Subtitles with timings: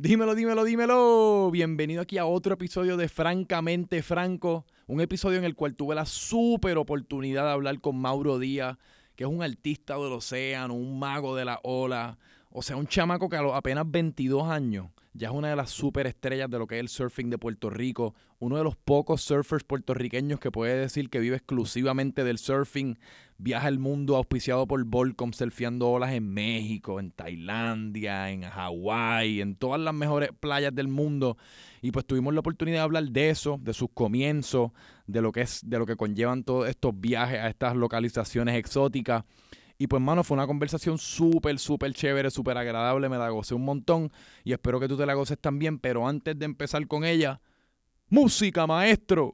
[0.00, 1.50] Dímelo, dímelo, dímelo.
[1.50, 4.64] Bienvenido aquí a otro episodio de Francamente Franco.
[4.86, 8.78] Un episodio en el cual tuve la súper oportunidad de hablar con Mauro Díaz,
[9.16, 12.16] que es un artista del océano, un mago de la ola.
[12.50, 15.70] O sea, un chamaco que a los apenas 22 años ya es una de las
[15.70, 19.64] superestrellas de lo que es el surfing de Puerto Rico, uno de los pocos surfers
[19.64, 22.98] puertorriqueños que puede decir que vive exclusivamente del surfing,
[23.36, 29.56] viaja el mundo auspiciado por Volcom, surfeando olas en México, en Tailandia, en Hawái, en
[29.56, 31.36] todas las mejores playas del mundo.
[31.82, 34.70] Y pues tuvimos la oportunidad de hablar de eso, de sus comienzos,
[35.06, 39.24] de lo que es, de lo que conllevan todos estos viajes a estas localizaciones exóticas.
[39.80, 43.08] Y pues, mano, fue una conversación súper, súper chévere, súper agradable.
[43.08, 44.10] Me la gocé un montón.
[44.42, 45.78] Y espero que tú te la goces también.
[45.78, 47.40] Pero antes de empezar con ella,
[48.08, 49.32] música, maestro.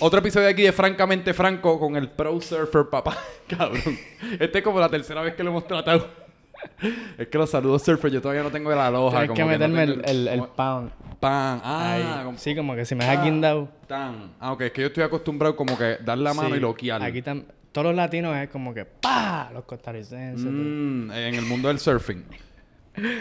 [0.00, 3.16] Otro episodio aquí de Francamente Franco con el Pro Surfer papá.
[3.48, 3.98] Cabrón.
[4.38, 6.08] Este es como la tercera vez que lo hemos tratado.
[7.16, 9.18] Es que los saludos surfer yo todavía no tengo la aloja.
[9.20, 10.90] Tienes que no meterme el, el, el pound.
[11.20, 11.60] Pan.
[11.62, 13.68] Ah, como- Sí, como que si me has guindado.
[13.86, 14.32] Tan.
[14.40, 14.62] Ah, ok.
[14.62, 16.56] Es que yo estoy acostumbrado como que dar la mano Sí.
[16.56, 17.00] y loquear.
[17.00, 19.50] Aquí tam- todos los latinos es como que ¡pa!
[19.54, 20.44] Los costarricenses.
[20.50, 22.24] Mm, en el mundo del surfing.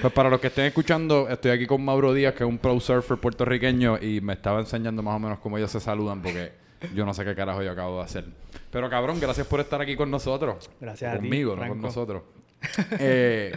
[0.02, 2.80] Pues para los que estén escuchando, estoy aquí con Mauro Díaz, que es un pro
[2.80, 6.52] surfer puertorriqueño, y me estaba enseñando más o menos cómo ellos se saludan, porque
[6.94, 8.26] yo no sé qué carajo yo acabo de hacer.
[8.72, 10.70] Pero cabrón, gracias por estar aquí con nosotros.
[10.80, 12.24] Gracias a ti, Conmigo, no con nosotros.
[13.00, 13.56] Eh,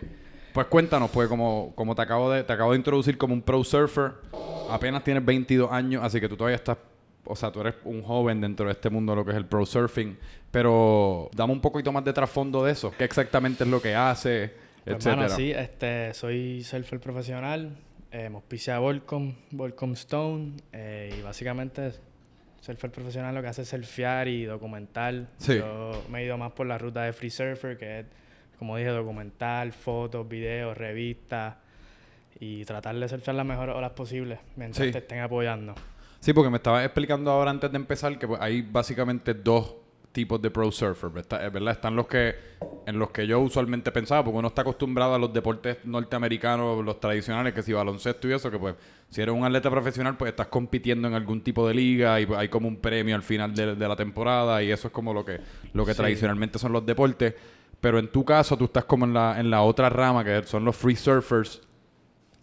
[0.53, 3.63] pues cuéntanos, pues, como, como te acabo de te acabo de introducir como un pro
[3.65, 4.13] surfer,
[4.71, 6.77] apenas tienes 22 años, así que tú todavía estás,
[7.25, 9.47] o sea, tú eres un joven dentro de este mundo de lo que es el
[9.47, 10.19] pro surfing,
[10.51, 14.53] pero dame un poquito más de trasfondo de eso, qué exactamente es lo que hace,
[14.85, 15.23] Pues, etcétera.
[15.23, 17.77] mano, sí, este, soy surfer profesional.
[18.13, 20.55] Eh, me auspicia Volcom, Volcom Stone.
[20.73, 21.93] eh, y básicamente,
[22.61, 25.27] surfer profesional lo que hace es surfear y documentar.
[25.39, 25.57] Sí.
[25.59, 28.07] Yo me he ido más por la ruta de Free Surfer, que es,
[28.59, 31.57] como dije, documental, fotos, videos, revistas.
[32.39, 34.93] Y tratar de surfear las mejores olas posibles mientras Sí.
[34.93, 35.75] te estén apoyando.
[36.21, 39.75] Sí, porque me estabas explicando ahora antes de empezar que pues, hay básicamente dos
[40.13, 41.47] tipos de pro surfer, ¿verdad?
[41.47, 41.73] Eh, ¿verdad?
[41.75, 42.35] Están los que
[42.87, 46.99] en los que yo usualmente pensaba, porque uno está acostumbrado a los deportes norteamericanos, los
[46.99, 48.75] tradicionales, que si baloncesto y eso, que pues
[49.09, 52.49] si eres un atleta profesional, pues estás compitiendo en algún tipo de liga y hay
[52.49, 55.41] como un premio al final de, de la temporada y eso es como lo que
[55.73, 55.99] lo que Sí.
[55.99, 57.35] tradicionalmente son los deportes.
[57.81, 60.65] Pero en tu caso, tú estás como en la, en la otra rama, que son
[60.65, 61.63] los free surfers,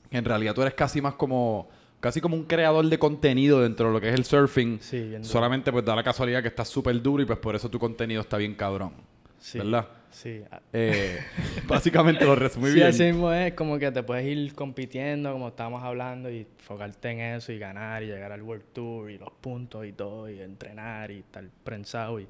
[0.09, 1.69] en realidad tú eres casi más como
[1.99, 4.79] casi como un creador de contenido dentro de lo que es el surfing.
[4.81, 5.25] Sí, bien.
[5.25, 8.21] Solamente pues da la casualidad que estás súper duro y pues por eso tu contenido
[8.21, 8.93] está bien cabrón.
[9.39, 9.59] Sí.
[9.59, 9.87] ¿Verdad?
[10.09, 10.41] Sí.
[10.73, 11.19] Eh,
[11.67, 12.87] básicamente lo resumí sí, bien.
[12.87, 17.19] así mismo es como que te puedes ir compitiendo, como estábamos hablando, y enfocarte en
[17.19, 21.11] eso y ganar y llegar al World Tour y los puntos y todo, y entrenar
[21.11, 22.19] y estar prensado.
[22.19, 22.27] Y...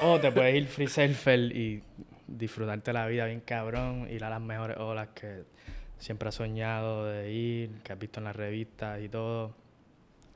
[0.00, 1.82] O te puedes ir free surfer y
[2.26, 5.42] disfrutarte la vida bien cabrón, ir a las mejores olas que
[6.00, 9.54] siempre has soñado de ir, que has visto en las revistas y todo,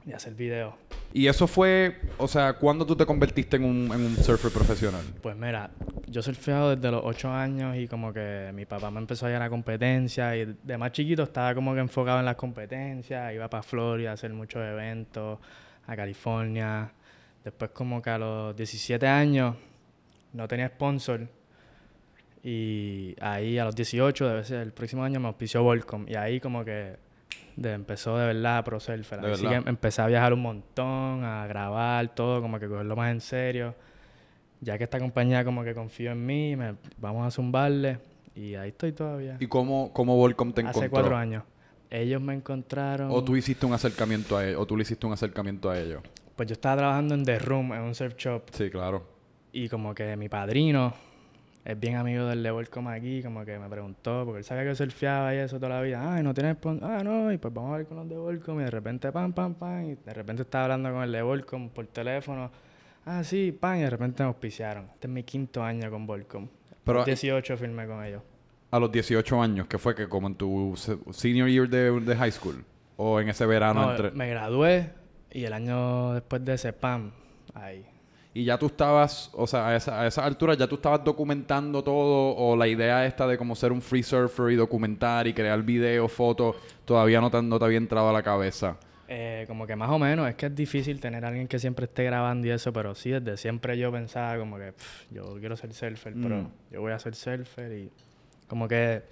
[0.06, 0.74] y hacer videos.
[1.12, 5.02] Y eso fue, o sea, ¿cuándo tú te convertiste en un, en un surfer profesional?
[5.22, 5.70] Pues mira,
[6.06, 9.42] yo surfeado desde los 8 años y como que mi papá me empezó a llevar
[9.42, 13.62] a competencias y de más chiquito estaba como que enfocado en las competencias, iba para
[13.62, 15.38] Florida a hacer muchos eventos,
[15.86, 16.92] a California.
[17.42, 19.56] Después como que a los 17 años
[20.32, 21.28] no tenía sponsor
[22.46, 26.38] y ahí a los 18, debe ser el próximo año me auspició Volcom y ahí
[26.40, 26.96] como que
[27.56, 29.20] de- empezó de verdad a pro surfer.
[29.20, 29.62] De Ahí sí verdad.
[29.64, 33.74] que empecé a viajar un montón, a grabar todo, como que cogerlo más en serio
[34.60, 37.98] ya que esta compañía como que confió en mí, me, vamos a zumbarle
[38.34, 39.36] y ahí estoy todavía.
[39.38, 40.80] ¿Y cómo, cómo Volcom te encontró?
[40.80, 41.42] Hace cuatro años.
[41.90, 43.10] Ellos me encontraron.
[43.10, 44.60] ¿O tú hiciste un acercamiento a ellos?
[44.60, 46.02] ¿O tú le hiciste un acercamiento a ellos?
[46.34, 49.06] Pues yo estaba trabajando en The Room, en un surf shop, Sí, claro.
[49.52, 50.94] y como que mi padrino
[51.64, 54.74] es bien amigo del de Volcom aquí, como que me preguntó, porque él sabía que
[54.74, 56.14] surfeaba y eso toda la vida.
[56.14, 58.64] Ay, no tienes Ah, no, y pues vamos a ver con los de Volcom, y
[58.64, 61.86] de repente pam, pam, pam, y de repente estaba hablando con el de Volcom por
[61.86, 62.50] teléfono.
[63.06, 64.84] Ah, sí, pam, y de repente me auspiciaron.
[64.94, 66.46] Este es mi quinto año con Volcom.
[66.84, 68.22] Pero- Pero 18 firmé con ellos.
[68.70, 72.16] A los 18 años, que fue que como en tu se- senior year de, de
[72.16, 72.64] high school.
[72.96, 74.10] O en ese verano No, entre...
[74.10, 74.90] me gradué
[75.30, 77.10] y el año después de ese, pam,
[77.54, 77.84] ahí.
[78.36, 81.84] Y ya tú estabas, o sea, a esa, a esa altura ya tú estabas documentando
[81.84, 85.62] todo, o la idea esta de como ser un free surfer y documentar y crear
[85.62, 88.76] videos, fotos, todavía no te, no te había entrado a la cabeza.
[89.06, 91.84] Eh, como que más o menos, es que es difícil tener a alguien que siempre
[91.84, 95.56] esté grabando y eso, pero sí, desde siempre yo pensaba como que "Pff, yo quiero
[95.56, 96.48] ser surfer, pero Mm.
[96.72, 97.90] yo voy a ser surfer y
[98.48, 99.02] como que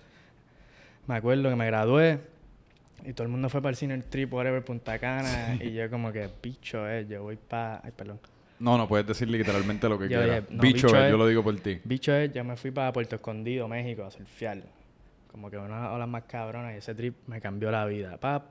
[1.06, 2.18] me acuerdo que me gradué
[3.04, 5.88] y todo el mundo fue para el cine el trip, whatever, Punta Cana y yo
[5.90, 7.80] como que, bicho, eh, yo voy para...
[7.84, 8.18] Ay, perdón.
[8.62, 10.44] No, no puedes decir literalmente lo que Yo quieras.
[10.50, 11.80] no, bicho, bicho es- yo lo digo por ti.
[11.84, 14.62] Bicho es, yo me fui para Puerto Escondido, México, a surfear.
[15.26, 18.44] Como que unas olas más cabronas y ese trip me cambió la vida, pap.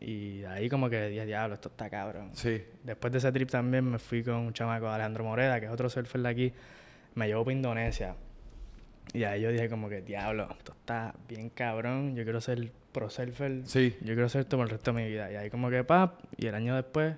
[0.00, 2.30] Y de ahí como que dije, diablo, esto está cabrón.
[2.32, 2.60] Sí.
[2.82, 5.88] Después de ese trip también me fui con un chamaco, Alejandro Moreda, que es otro
[5.88, 6.52] surfer de aquí.
[7.14, 8.16] Me llevó para Indonesia.
[9.12, 12.16] Y ahí yo dije como que, diablo, esto está bien cabrón.
[12.16, 13.60] Yo quiero ser pro surfer.
[13.64, 13.94] Sí.
[14.00, 15.30] Yo quiero ser esto por el resto de mi vida.
[15.30, 16.18] Y ahí como que, pap.
[16.36, 17.14] Y el año después,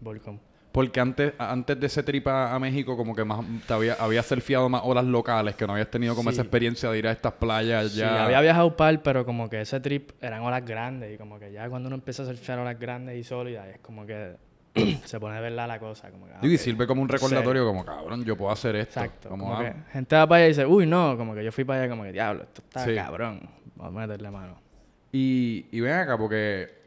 [0.00, 0.38] Volcom.
[0.74, 4.68] Porque antes, antes de ese trip a, México, como que más te había, habías surfeado
[4.68, 6.34] más horas locales, que no habías tenido como Sí.
[6.34, 8.24] esa experiencia de ir a estas playas Sí, ya.
[8.24, 11.14] había viajado par, pero como que ese trip eran olas grandes.
[11.14, 14.04] Y como que ya cuando uno empieza a surfear olas grandes y sólidas, es como
[14.04, 14.34] que
[15.04, 16.10] se pone a verla la cosa.
[16.10, 17.22] Como que, ah, y sirve como un Serio.
[17.28, 18.98] recordatorio, como cabrón, yo puedo hacer esto.
[18.98, 19.28] Exacto.
[19.28, 21.52] Como, Como ah, que gente va para allá y dice, uy, no, como que yo
[21.52, 22.96] fui para allá como que, diablo, esto está Sí.
[22.96, 23.48] cabrón.
[23.76, 24.60] Vamos a meterle mano.
[25.12, 26.82] Y, y ven acá, porque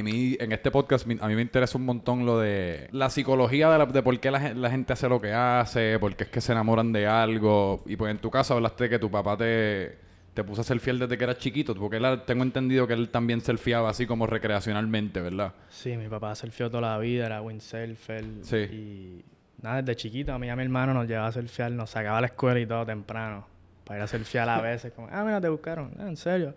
[0.00, 3.70] a mí, en este podcast, a mí me interesa un montón lo de la psicología
[3.70, 6.30] de, la- de por qué la, la gente hace lo que hace, por qué es
[6.30, 7.82] que se enamoran de algo.
[7.86, 9.98] Y pues en tu caso hablaste de que tu papá te,
[10.34, 13.08] te puso a ser fiel desde que eras chiquito, porque él, tengo entendido que él
[13.10, 15.52] también surfeaba así como recreacionalmente, ¿verdad?
[15.68, 18.24] Sí, mi papá surfeó toda la vida, era windsurfer.
[18.42, 18.56] Sí.
[18.56, 19.24] Y
[19.60, 22.18] nada, desde chiquito, a mí y a mi hermano nos llevaba a surfear, nos sacaba
[22.18, 23.46] a la escuela y todo temprano.
[23.84, 26.54] Para ir a surfear a veces, como, ah, mira, te buscaron, "Ah, en serio.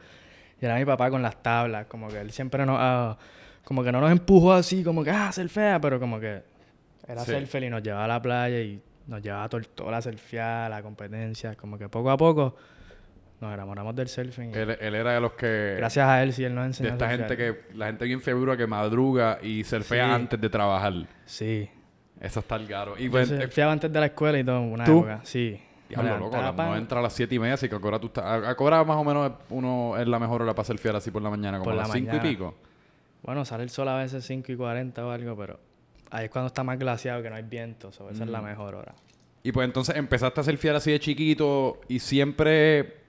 [0.62, 3.18] Y era mi papá con las tablas, como que él siempre nos, ah,
[3.64, 6.42] como que no nos empujó así, como que, ah, surfea, pero como que
[7.08, 7.32] era Sí.
[7.32, 10.70] surfer y nos llevaba a la playa y nos llevaba a Tortola a surfear, a
[10.70, 12.56] la competencia, como que poco a poco
[13.42, 14.52] nos enamoramos del surfing.
[14.52, 15.76] y Él, él era de los que...
[15.78, 17.62] gracias a él sí él nos De enseñó a esta gente que...
[17.76, 20.12] La gente bien figura que madruga y surfea Sí.
[20.12, 20.94] antes de trabajar.
[21.26, 21.70] Sí.
[22.22, 22.96] Eso está el caro.
[22.98, 25.00] Y Yo pues, eh, surfeaba antes de la escuela y todo, una ¿Tú?
[25.00, 25.60] época, sí.
[25.90, 28.24] Diablo, loco, la- no entra a las 7 y media, así que ahora tú estás.
[28.26, 31.30] a- Ahora más o menos uno es la mejor hora para surfear así por la
[31.30, 32.56] mañana, como Por a la las 5 y pico.
[33.24, 35.60] Bueno, sale el sol a veces 5 y 40 o algo, pero
[36.12, 37.92] ahí es cuando está más glaciado, que no hay viento.
[37.92, 38.46] so, esa es la Mm.
[38.46, 38.96] mejor hora.
[39.44, 43.04] Y pues entonces empezaste a surfear así de chiquito y siempre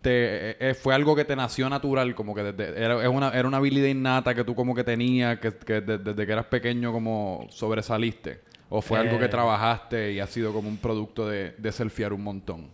[0.00, 3.30] te, eh, eh, fue algo que te nació natural, como que desde- era, es una,
[3.30, 6.46] era una habilidad innata que tú como que tenías, que, que de- desde que eras
[6.46, 8.40] pequeño como sobresaliste.
[8.74, 9.28] O fue algo que Eh.
[9.28, 12.70] trabajaste y ha sido como un producto de, de surfear un montón.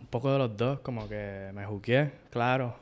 [0.00, 2.74] Un poco de los dos, como que me juqué, claro.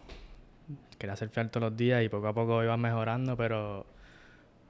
[0.98, 3.84] Quería surfear todos los días y poco a poco iba mejorando, pero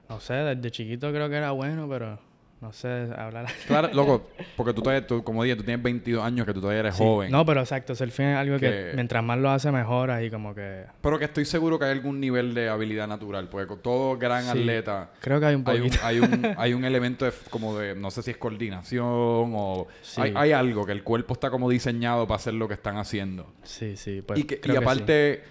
[0.09, 2.19] no sé, desde chiquito creo que era bueno, pero
[2.59, 3.45] no sé, hablar.
[3.67, 6.79] Claro, loco, porque tú todavía, tú, como dije, tú tienes 22 años, que tú todavía
[6.79, 7.03] eres Sí.
[7.03, 7.31] joven.
[7.31, 10.55] No, pero exacto, surfing es algo que, Que- mientras más lo hace, mejora y como
[10.55, 14.17] que Pero que estoy seguro que hay algún nivel de habilidad natural, porque con todo
[14.17, 14.49] gran Sí.
[14.49, 16.05] atleta creo que hay un hay un, poquito.
[16.05, 16.27] hay, un,
[16.57, 19.87] hay un elemento de, como de, no sé si es coordinación o...
[20.01, 20.21] Sí.
[20.21, 23.51] Hay, hay algo, que el cuerpo está como diseñado para hacer lo que están haciendo.
[23.63, 25.43] Sí, sí, pues y que, y que aparte,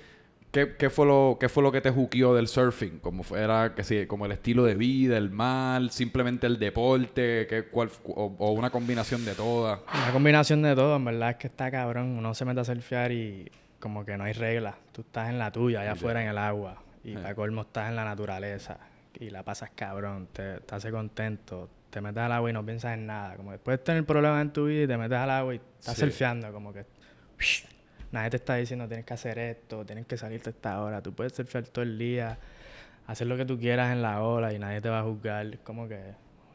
[0.56, 2.98] ¿qué, qué fue lo, ¿qué fue lo que te juqueó del surfing?
[3.00, 7.46] Como fue- era, que sí, como el estilo de vida, el mar, simplemente el deporte,
[7.46, 9.80] ¿qué, cuál, o, o una combinación de todas.
[9.92, 12.16] Una combinación de todo, en verdad es que está cabrón.
[12.18, 14.74] Uno se mete a surfear y como que no hay reglas.
[14.92, 16.82] Tú estás en la tuya, allá afuera en el agua.
[17.04, 17.14] Y Eh.
[17.18, 18.78] para colmo estás en la naturaleza.
[19.20, 21.68] Y la pasas cabrón, te, te hace contento.
[21.90, 23.36] Te metes al agua y no piensas en nada.
[23.36, 25.94] Como después de tener problemas en tu vida y te metes al agua y estás
[25.94, 26.00] Sí.
[26.02, 26.84] surfeando, como que
[28.12, 31.02] nadie te está diciendo tienes que hacer esto, tienes que salirte a esta hora.
[31.02, 32.38] Tú puedes surfear todo el día,
[33.06, 35.58] hacer lo que tú quieras en la ola y nadie te va a juzgar.
[35.64, 36.00] Como que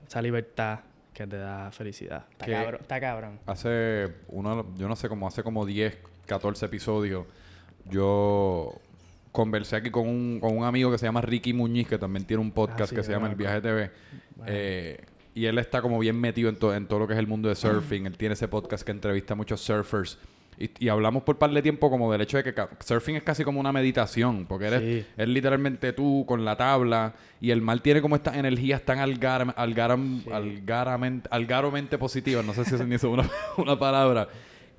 [0.08, 0.80] esa libertad
[1.14, 2.26] que te da felicidad.
[2.32, 2.82] Está cabrón.
[2.82, 3.40] Está cabrón.
[3.46, 7.26] Hace, uno, yo no sé, como hace como 10, 14 episodios,
[7.90, 8.74] yo
[9.32, 12.42] conversé aquí con un, con un amigo que se llama Ricky Muñiz, que también tiene
[12.42, 13.36] un podcast Ah, sí, que se llama El.
[13.36, 13.92] Viaje TV.
[14.36, 14.52] Bueno.
[14.54, 15.00] Eh,
[15.34, 17.48] y él está como bien metido en, to- en todo lo que es el mundo
[17.48, 18.06] de surfing.
[18.06, 20.18] él tiene ese podcast que entrevista a muchos surfers.
[20.64, 23.44] Y, y hablamos por par de tiempo como del hecho de que surfing es casi
[23.44, 25.06] como una meditación, porque eres, Sí.
[25.18, 29.48] es literalmente tú con la tabla y el mar tiene como estas energías tan algar,
[29.56, 30.30] algaram- Sí.
[30.32, 33.28] algaramente, algaramente positivas, no sé si es ni una,
[33.58, 34.28] una palabra,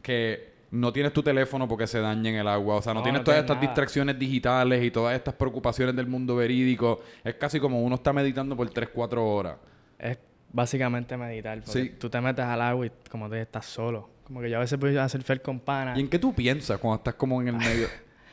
[0.03, 3.05] que no tienes tu teléfono porque se daña en el agua, o sea, no, No,
[3.05, 3.67] tienes no todas estas nada.
[3.67, 8.57] distracciones digitales y todas estas preocupaciones del mundo verídico, es casi como uno está meditando
[8.57, 9.57] por 3, 4 horas.
[9.99, 10.17] Es
[10.53, 11.61] básicamente meditar.
[11.65, 11.89] Porque Sí.
[11.99, 14.09] tú te metes al agua y como te estás solo.
[14.25, 15.99] Como que yo a veces voy a surfear con panas.
[15.99, 17.89] ¿Y en qué tú piensas cuando estás como en el medio?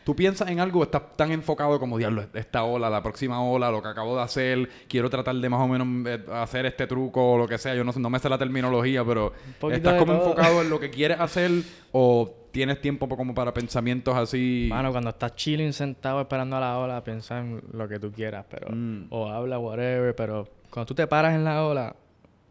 [0.10, 3.80] Tú piensas en algo, estás tan enfocado como, diablo, esta ola, la próxima ola, lo
[3.82, 7.38] que acabo de hacer, quiero tratar de más o menos eh, hacer este truco o
[7.38, 7.76] lo que sea.
[7.76, 9.34] Yo no, no me sé la terminología, pero
[9.72, 10.30] ¿estás como todo.
[10.30, 11.52] enfocado en lo que quieres hacer
[11.92, 14.68] o tienes tiempo como para pensamientos así?
[14.72, 18.46] Mano, cuando estás chilling sentado esperando a la ola, piensa en lo que tú quieras,
[18.50, 18.70] pero...
[18.72, 19.08] Mm.
[19.12, 21.96] O habla, whatever, pero cuando tú te paras en la ola,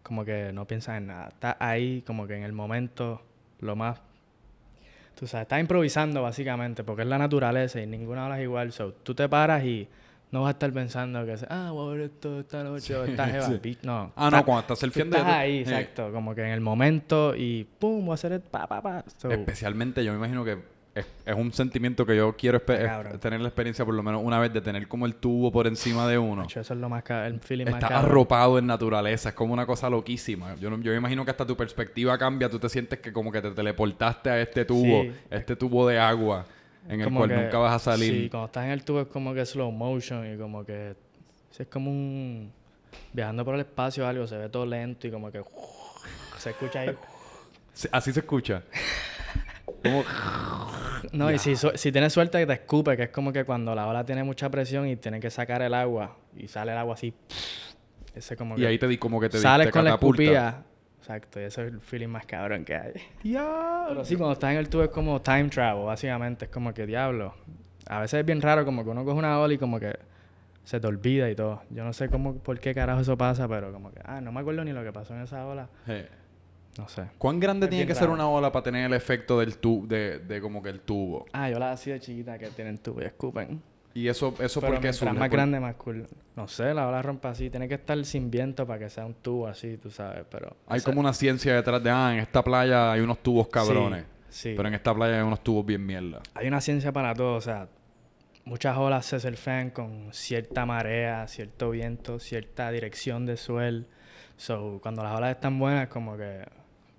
[0.05, 1.29] como que no piensas en nada.
[1.29, 3.23] Estás ahí como que en el momento
[3.61, 4.01] lo más...
[5.19, 8.73] Tú sabes, estás improvisando básicamente, porque es la naturaleza y ninguna ola es igual.
[8.73, 9.89] So, tú te paras y
[10.31, 11.35] no vas a estar pensando que...
[11.49, 13.47] Ah, voy a ver esto esta noche o esta jeva.
[13.61, 13.79] Sí.
[13.83, 14.13] No.
[14.15, 15.17] Ah, no, cuando estás tú surfeando...
[15.17, 16.13] estás tú- ahí, eh, exacto.
[16.13, 19.05] Como que en el momento y pum, voy a hacer el pa, pa, pa.
[19.17, 20.59] So, Especialmente, yo me imagino que
[21.01, 24.39] es, es un sentimiento que yo quiero Está tener la experiencia por lo menos una
[24.39, 26.45] vez de tener como el tubo por encima de uno.
[26.45, 27.99] eso es lo más el feeling más cabrón.
[27.99, 30.55] arropado en naturaleza, es como una cosa loquísima.
[30.57, 33.41] Yo, yo me imagino que hasta tu perspectiva cambia, tú te sientes que como que
[33.43, 35.13] te teleportaste a este tubo, Sí.
[35.31, 36.45] este tubo de agua
[36.89, 38.13] en el cual que- nunca vas a salir.
[38.25, 40.95] Sí, cuando estás en el tubo es como que slow motion y como que
[41.59, 42.53] es como un
[43.13, 45.43] viajando por el espacio o algo, se ve todo lento y como que
[46.39, 46.91] se escucha ahí.
[47.75, 48.63] Sí, Así se escucha.
[49.85, 50.03] Como-
[51.13, 54.05] No, y si, si tienes suerte te escupe, que es como que cuando la ola
[54.05, 57.15] tiene mucha presión y tienes que sacar el agua y sale el agua así.
[58.15, 60.65] Ese como y ahí te di como que te sales te con la escupida.
[60.99, 62.93] Exacto, y ese es el feeling más cabrón que hay.
[63.89, 66.47] Pero sí, cuando estás en el tubo es como time travel, básicamente.
[66.47, 67.35] Es como que diablo.
[67.87, 69.99] A veces es bien raro, como que uno coge una ola y como que
[70.65, 71.63] se te olvida y todo.
[71.71, 74.41] Yo no sé cómo, por qué carajo eso pasa, pero como que, ah, no me
[74.41, 75.71] acuerdo ni lo que pasó en esa ola.
[76.77, 77.05] No sé.
[77.19, 80.19] ¿Cuán grande Es tiene que ser una ola para tener el efecto del tu de,
[80.21, 81.27] de como que el tubo?
[81.33, 83.61] Ah, yo la así de chiquita que tienen tubo y escupen.
[83.95, 86.07] Y eso, eso Pero porque mientras más grande, más cool.
[86.37, 87.51] No sé, la ola rompe así.
[87.51, 90.57] Tiene que estar sin viento para que sea un tubo así, tú sabes, pero...
[90.69, 94.05] Hay como una ciencia detrás de, ah, en esta playa hay unos tubos cabrones.
[94.29, 94.55] Sí, sí.
[94.57, 96.21] Pero en esta playa hay unos tubos bien mierda.
[96.35, 97.69] Hay una ciencia para todo, o sea,
[98.45, 103.85] muchas olas se surfean con cierta marea, cierto viento, cierta dirección de suelo.
[104.39, 106.45] So, cuando las olas están buenas, como que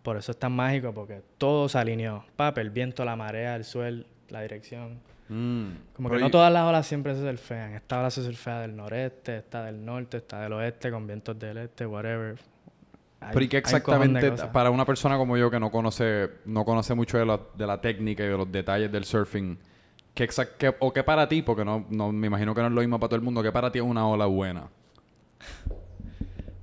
[0.03, 2.23] por eso es tan mágico, porque todo se alineó.
[2.35, 4.99] Papi, el viento, la marea, el suelo, la dirección.
[5.29, 5.67] Mm.
[5.95, 7.73] Como Pero que no todas las olas siempre se surfean.
[7.73, 11.57] Esta ola se surfea del noreste, esta del norte, esta del oeste, con vientos del
[11.57, 12.37] este, whatever.
[13.21, 16.93] Hay- Pero ¿y qué exactamente, para una persona como yo que no conoce, no conoce
[16.95, 19.57] mucho de la, de la técnica y de los detalles del surfing,
[20.13, 22.73] ¿qué exac- qué- o qué para ti, porque no, no me imagino que no es
[22.73, 24.67] lo mismo para todo el mundo, ¿qué para ti es una ola buena?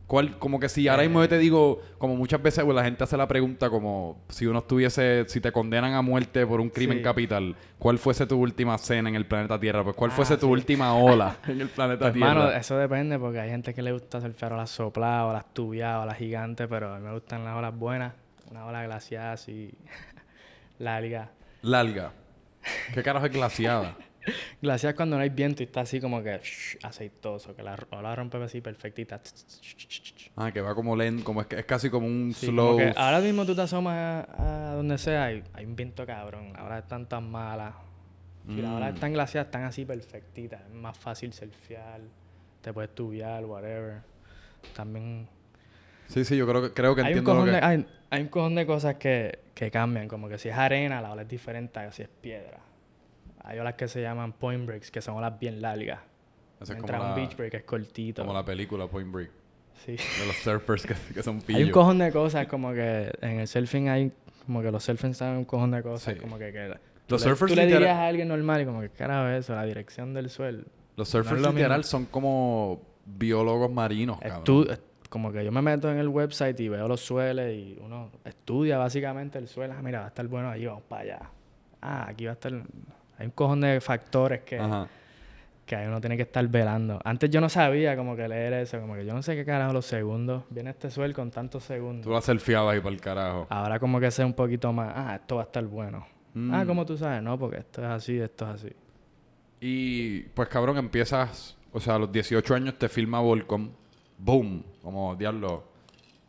[0.07, 3.03] ¿Cuál, como que si ahora mismo yo te digo, como muchas veces pues, la gente
[3.03, 6.99] hace la pregunta como si uno estuviese, si te condenan a muerte por un crimen
[6.99, 7.03] Sí.
[7.03, 9.83] capital, ¿cuál fuese tu última cena en el planeta Tierra?
[9.83, 12.35] Pues ¿cuál Ah, fuese tu última ola en el planeta Pues, Tierra?
[12.35, 16.17] mano, eso depende porque hay gente que le gusta surfear olas sopladas, olas tubiadas, olas
[16.19, 18.13] gigantes, pero a mí me gustan las olas buenas,
[18.49, 19.73] una ola glaciada así,
[20.79, 21.31] larga.
[21.63, 22.13] Larga.
[22.95, 23.97] ¿Qué carajo es glaciada?
[24.63, 26.41] Glaciada es cuando no hay viento y está así como que
[26.83, 29.21] aceitoso, que la ola rompe así perfectita.
[30.37, 32.77] Ah, que va como lento, como es, que- es casi como un Sí, slow.
[32.77, 36.05] como que ahora mismo tú te asomas a, a donde sea y hay un viento
[36.07, 37.75] cabrón, ahora están tan malas.
[38.49, 38.95] Si las olas Mm.
[38.95, 42.01] están glaciadas, están así perfectitas, es más fácil surfear,
[42.61, 44.03] te puedes tubiar, whatever.
[44.75, 45.29] También
[46.09, 47.51] Sí, sí, yo creo que, creo que hay un, entiendo lo que...
[47.53, 51.01] de, hay, hay un cojón de cosas que, que cambian, como que si es arena,
[51.03, 52.61] la ola es diferente a si es piedra.
[53.47, 56.01] Hay olas que se llaman point breaks, que son olas bien largas.
[56.61, 58.23] Es Mientras como un la, beach break es cortito.
[58.23, 59.31] como la película Point Break.
[59.85, 59.93] Sí.
[59.93, 61.71] De los surfers que, que son Hay un pillos.
[61.71, 64.11] cojón de cosas, como que en el surfing hay,
[64.47, 66.21] como que los surfers saben un cojón de cosas, Sí.
[66.21, 66.69] como que, que
[67.09, 69.41] Los le- surfers tú le literal- dirías a alguien normal y como que carajo es
[69.45, 70.65] eso, la dirección del suelo.
[70.97, 71.91] Los surfers lo literal mismo.
[71.91, 74.45] son como biólogos marinos, cabrón.
[74.67, 74.79] Estu-
[75.11, 78.79] como que yo me meto en el website y veo los suelos y uno estudia
[78.79, 79.75] básicamente el suelo.
[79.79, 81.19] Ah, mira, va a estar bueno ahí, vamos para allá.
[81.83, 82.53] Ah, aquí va a estar...
[83.19, 84.87] Hay un cojón de factores que, Ajá.
[85.65, 87.01] que uno tiene que estar velando.
[87.05, 89.73] Antes yo no sabía como que leer eso, como que yo no sé qué carajo
[89.73, 90.45] los segundos.
[90.51, 92.05] Viene este suelo con tantos segundos.
[92.05, 93.47] Tú la selfieabas ahí para el carajo.
[93.51, 96.07] Ahora como que sé un poquito más, ah, esto va a estar bueno.
[96.53, 96.67] Ah, Mm.
[96.67, 98.73] como tú sabes, no, porque esto es así, esto es así.
[99.61, 103.71] Y pues cabrón, empiezas, o sea, a los 18 años te filma Volcom.
[104.19, 104.63] Boom.
[104.83, 105.65] Como, diablo.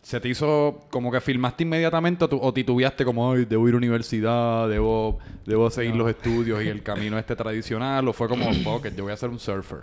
[0.02, 3.74] ¿Se te hizo como que filmaste inmediatamente o, tú- o titubeaste como, ay, debo ir
[3.74, 8.08] a universidad, debo, debo seguir los estudios y el camino este tradicional?
[8.08, 9.80] ¿O fue como, fuck it, yo voy a ser un surfer?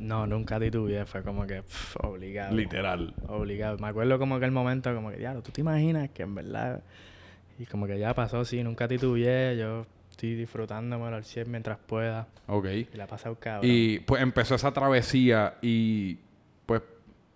[0.00, 2.54] No, nunca titubeé, fue como que pff, obligado.
[2.56, 3.14] Literal.
[3.28, 3.78] Obligado.
[3.78, 6.82] Me acuerdo como que el momento, como que, diablo, ¿tú te imaginas que en verdad...
[7.58, 12.26] Y como que ya pasó, sí, nunca titubeé, yo estoy disfrutándomelo al 100 mientras pueda.
[12.46, 12.66] Ok.
[12.92, 13.70] Y la he pasado cabrón.
[13.70, 16.16] Y pues empezó esa travesía y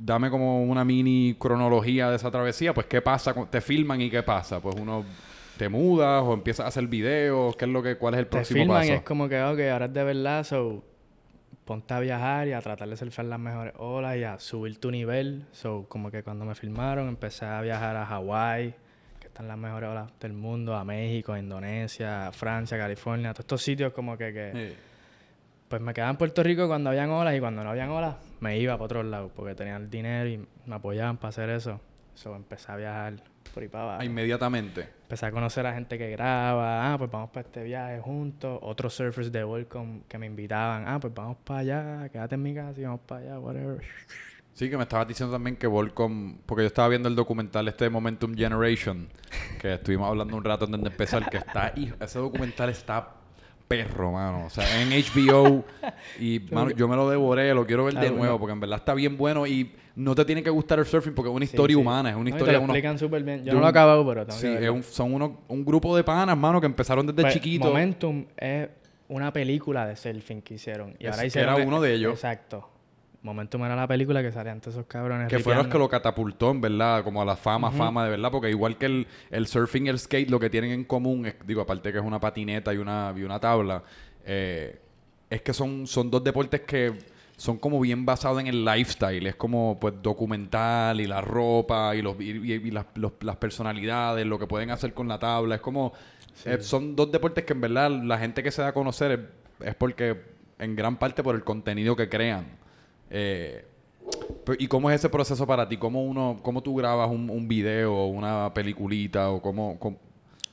[0.04, 2.74] dame como una mini cronología de esa travesía.
[2.74, 4.60] Pues qué pasa, te filman y qué pasa.
[4.60, 5.04] Pues uno
[5.56, 7.56] te mudas o empiezas a hacer videos?
[7.56, 8.92] ¿Qué es lo que, cuál es el Te próximo filman paso?
[8.92, 10.84] y es como que, ok, ahora es de verdad, so
[11.64, 14.90] ponte a viajar y a tratar de surfear las mejores olas y a subir tu
[14.90, 15.46] nivel.
[15.52, 18.74] So, como que cuando me filmaron empecé a viajar a Hawái,
[19.18, 23.44] que están las mejores olas del mundo, a México, a Indonesia, a Francia, California, todos
[23.44, 24.76] estos sitios como que, que Sí.
[25.68, 28.58] Pues me quedaba en Puerto Rico cuando habían olas y cuando no habían olas me
[28.58, 31.80] iba para otros lados porque tenían el dinero y me apoyaban para hacer eso.
[32.14, 33.14] So, empecé a viajar
[33.52, 34.00] por ahí para abajo.
[34.02, 34.88] Ah, Inmediatamente.
[35.02, 38.58] Empecé a conocer a gente que graba, ah, pues vamos para este viaje juntos.
[38.62, 42.54] Otros surfers de Volcom que me invitaban, ah, pues vamos para allá, quédate en mi
[42.54, 43.82] casa y vamos para allá, whatever.
[44.52, 47.84] Sí, que me estabas diciendo también que Volcom, porque yo estaba viendo el documental este
[47.84, 49.08] de Momentum Generation,
[49.60, 53.14] que estuvimos hablando un rato antes de empezar, que está, ese documental está
[53.68, 54.46] perro, mano.
[54.46, 55.64] O sea, en HBO
[56.20, 58.94] y, mano, yo me lo devoré, lo quiero ver de nuevo, porque en verdad está
[58.94, 61.80] bien bueno y no te tiene que gustar el surfing porque es una historia sí.
[61.80, 62.76] humana, es una No, y te historia lo unos...
[62.76, 63.44] explican súper bien.
[63.44, 66.36] Yo, no lo he acabado, pero Sí, es un- son unos, un grupo de panas,
[66.36, 67.66] mano, que empezaron desde Pues, chiquitos.
[67.68, 68.68] Momentum es
[69.08, 70.96] una película de surfing que hicieron.
[70.98, 72.12] Y Es- ahora que hicieron era uno de ellos.
[72.14, 72.68] Exacto.
[73.24, 75.28] Momentum era la película que salían todos esos cabrones.
[75.28, 78.30] Que fueron los que lo catapultó, en verdad, como a la fama, fama de verdad,
[78.30, 81.34] porque igual que el, el surfing y el skate, lo que tienen en común, es,
[81.46, 83.82] digo, aparte que es una patineta y una, y una tabla,
[84.26, 84.78] eh,
[85.30, 86.92] es que son, son dos deportes que
[87.36, 92.02] son como bien basados en el lifestyle, es como pues documental y la ropa y,
[92.02, 95.56] los, y, y- y las, los- las personalidades, lo que pueden hacer con la tabla,
[95.56, 95.92] es como,
[96.44, 99.10] eh, son dos deportes que en verdad la gente que se da a conocer
[99.60, 100.20] es, es porque,
[100.58, 102.62] en gran parte por el contenido que crean.
[103.16, 103.64] Eh,
[104.58, 105.76] ¿Y cómo es ese proceso para ti?
[105.76, 109.98] ¿Cómo uno, cómo tú grabas un, un video o una peliculita o cómo, cómo-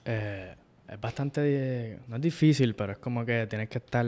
[0.06, 0.53] Eh,
[0.88, 1.98] es bastante...
[2.08, 4.06] no es difícil, pero es como que tienes que estar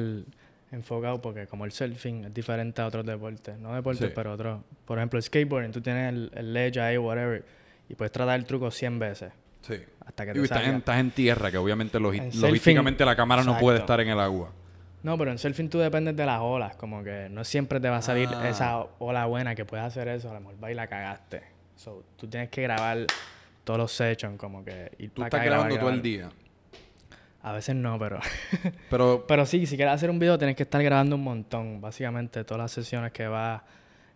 [0.71, 3.57] enfocado porque como el surfing es diferente a otros deportes.
[3.57, 4.13] No deportes, Sí.
[4.15, 4.61] pero otros.
[4.85, 5.71] Por ejemplo, el skateboarding.
[5.71, 7.43] Tú tienes el, el ledge ahí, whatever.
[7.89, 9.33] Y puedes tratar el truco 100 veces.
[9.61, 9.75] Sí.
[10.05, 10.77] Hasta que Y te estás, en, salga.
[10.77, 14.51] estás en tierra, que obviamente logísticamente la cámara no puede estar en el agua.
[15.03, 16.75] No, pero en surfing tú dependes de las olas.
[16.75, 18.49] Como que no siempre te va a salir Ah.
[18.49, 20.31] esa ola buena que puedes hacer eso.
[20.31, 21.43] A lo mejor va y la cagaste.
[21.75, 23.05] So, tú tienes que grabar
[23.63, 26.29] todos los sessions, como que ir Tú estás grabar, grabando todo el día.
[27.41, 28.19] A veces no, pero...
[28.89, 31.81] Pero pero sí, si quieres hacer un video tienes que estar grabando un montón.
[31.81, 33.61] Básicamente todas las sesiones que vas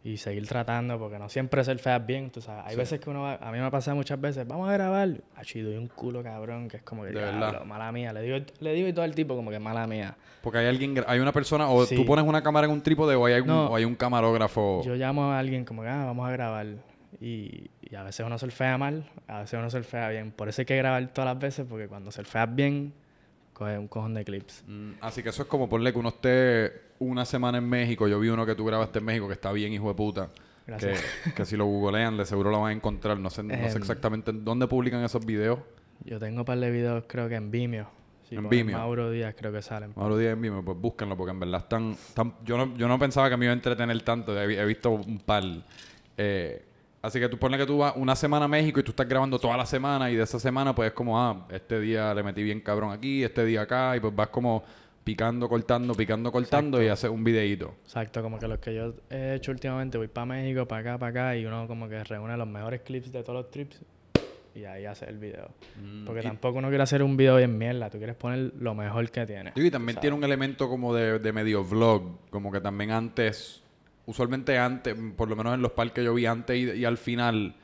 [0.07, 2.63] y seguir tratando, porque no siempre surfeas bien, tú sabes.
[2.65, 2.77] Hay Sí.
[2.77, 3.33] veces que uno va...
[3.35, 5.09] A mí me ha pasado muchas veces, vamos a grabar.
[5.35, 7.09] Achi, doy un culo cabrón, que es como que...
[7.09, 7.65] De "Diablo, verdad.
[7.65, 8.13] Mala mía.
[8.13, 10.15] Le digo, le digo y todo el tipo como que mala mía.
[10.41, 11.95] porque hay alguien, hay una persona, o Sí.
[11.95, 13.65] tú pones una cámara en un trípode o hay, algún- No.
[13.67, 14.81] o hay un camarógrafo.
[14.85, 16.67] Yo llamo a alguien como que, ah, vamos a grabar.
[17.19, 20.31] Y, y a veces uno surfea mal, a veces uno surfea bien.
[20.31, 22.93] Por eso hay que grabar todas las veces, porque cuando surfeas bien,
[23.57, 24.63] coges un cojón de clips.
[24.67, 28.07] Mm, así que eso es como ponle que uno esté una semana en México.
[28.07, 30.29] Yo vi uno que tú grabaste en México que está bien, hijo de puta.
[30.65, 31.03] Que, Gracias.
[31.35, 33.17] que si lo googlean, de seguro lo van a encontrar.
[33.19, 33.77] No sé, no sé Em.
[33.77, 35.59] exactamente en dónde publican esos videos.
[36.03, 37.89] Yo tengo un par de videos, creo que en Vimeo.
[38.27, 38.77] Si En Vimeo.
[38.77, 39.93] Mauro Díaz, creo que salen.
[39.95, 41.91] Mauro Díaz en Vimeo, pues búsquenlo porque en verdad están...
[41.91, 44.37] están- yo, no, yo no pensaba que me iba a entretener tanto.
[44.39, 45.43] He, he visto un par.
[46.17, 46.65] Eh,
[47.07, 49.39] así que tú pones que tú vas una semana a México y tú estás grabando
[49.39, 52.43] toda la semana y de esa semana pues es como, ah, este día le metí
[52.43, 54.63] bien cabrón aquí, este día acá y pues vas como
[55.03, 57.75] picando, cortando, picando, cortando y haces un videíto.
[57.85, 61.09] Exacto, como que los que yo he hecho últimamente, voy para México, para acá, para
[61.29, 63.81] acá, y uno como que reúne los mejores clips de todos los trips
[64.53, 65.49] y ahí hace el video.
[66.05, 69.09] Porque y- tampoco uno quiere hacer un video bien mierda, tú quieres poner lo mejor
[69.09, 69.53] que tiene.
[69.55, 70.01] Y también ¿sabes?
[70.01, 73.63] tiene un elemento como de, de medio vlog, como que también antes,
[74.07, 76.97] usualmente antes, por lo menos en los parques que yo vi antes y, y al
[76.97, 77.55] final,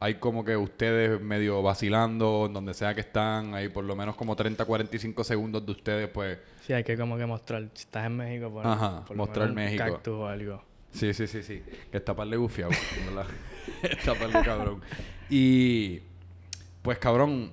[0.00, 4.14] hay como que ustedes medio vacilando, en donde sea que están, hay por lo menos
[4.16, 8.06] como 30, 45 segundos de ustedes, pues, Sí, hay que como que mostrar, si estás
[8.06, 9.84] en México, Ajá, por lo mostrar un México.
[9.84, 10.62] cactus o algo.
[10.92, 12.70] sí, sí, sí, sí, que está par de gufiado,
[13.82, 14.80] está par de cabrón.
[15.28, 16.00] Y,
[16.82, 17.50] pues cabrón,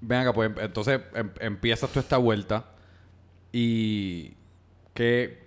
[0.00, 2.64] ven acá, pues entonces em- empiezas tú esta vuelta
[3.52, 4.34] y
[4.94, 5.42] que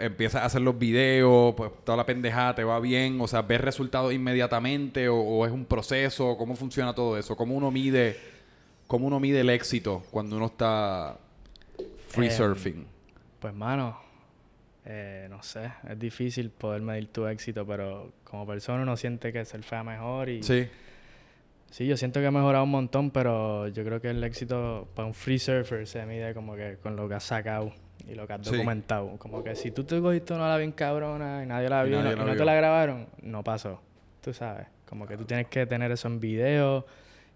[0.00, 3.60] empiezas a hacer los videos, pues toda la pendejada te va bien, o sea, ves
[3.60, 8.16] resultados inmediatamente o, o es un proceso, cómo funciona todo eso, cómo uno mide,
[8.86, 11.18] cómo uno mide el éxito cuando uno está
[12.08, 12.86] free Em, surfing.
[13.38, 14.00] Pues mano,
[14.84, 19.44] eh, no sé, es difícil poder medir tu éxito, pero como persona uno siente que
[19.44, 20.42] surfea mejor y...
[20.42, 20.68] Sí,
[21.70, 25.06] Sí, yo siento que he mejorado un montón, pero yo creo que el éxito para
[25.06, 27.72] un free surfer se mide como que con lo que has sacado
[28.08, 28.52] y lo que has Sí.
[28.56, 29.16] documentado.
[29.18, 32.02] Como que si tú te cogiste una ola bien cabrona y nadie la vio y,
[32.16, 33.80] no, y te la grabaron, no pasó.
[34.20, 34.66] Tú sabes.
[34.88, 36.84] Como que tú tienes que tener eso en video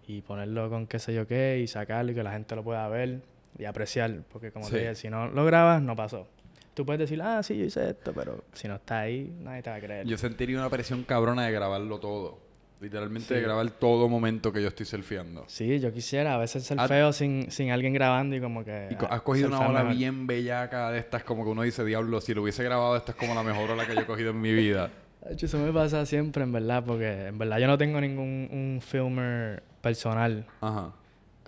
[0.07, 2.87] y ponerlo con qué sé yo qué y sacarlo y que la gente lo pueda
[2.89, 3.21] ver
[3.57, 4.11] y apreciar.
[4.31, 4.73] Porque como Sí.
[4.73, 6.27] te dije, si no lo grabas, no pasó.
[6.73, 9.69] Tú puedes decir, ah, sí, yo hice esto, pero si no está ahí, nadie te
[9.69, 10.05] va a creer.
[10.05, 12.37] yo sentiría una presión cabrona de grabarlo todo.
[12.85, 15.43] Literalmente grabar todo momento que yo estoy surfeando.
[15.47, 16.87] Sí, yo quisiera a veces ser Ah.
[16.87, 18.89] feo sin, sin alguien grabando y como que...
[18.91, 19.97] Y co- has cogido una ola mejor.
[19.97, 23.17] bien bellaca de estas, como que uno dice, diablo, si lo hubiese grabado, esta es
[23.17, 24.91] como la mejor ola que yo he cogido en mi vida.
[25.39, 29.63] Eso me pasa siempre, en verdad, porque en verdad yo no tengo ningún un filmer
[29.81, 30.45] personal.
[30.61, 30.91] Ajá.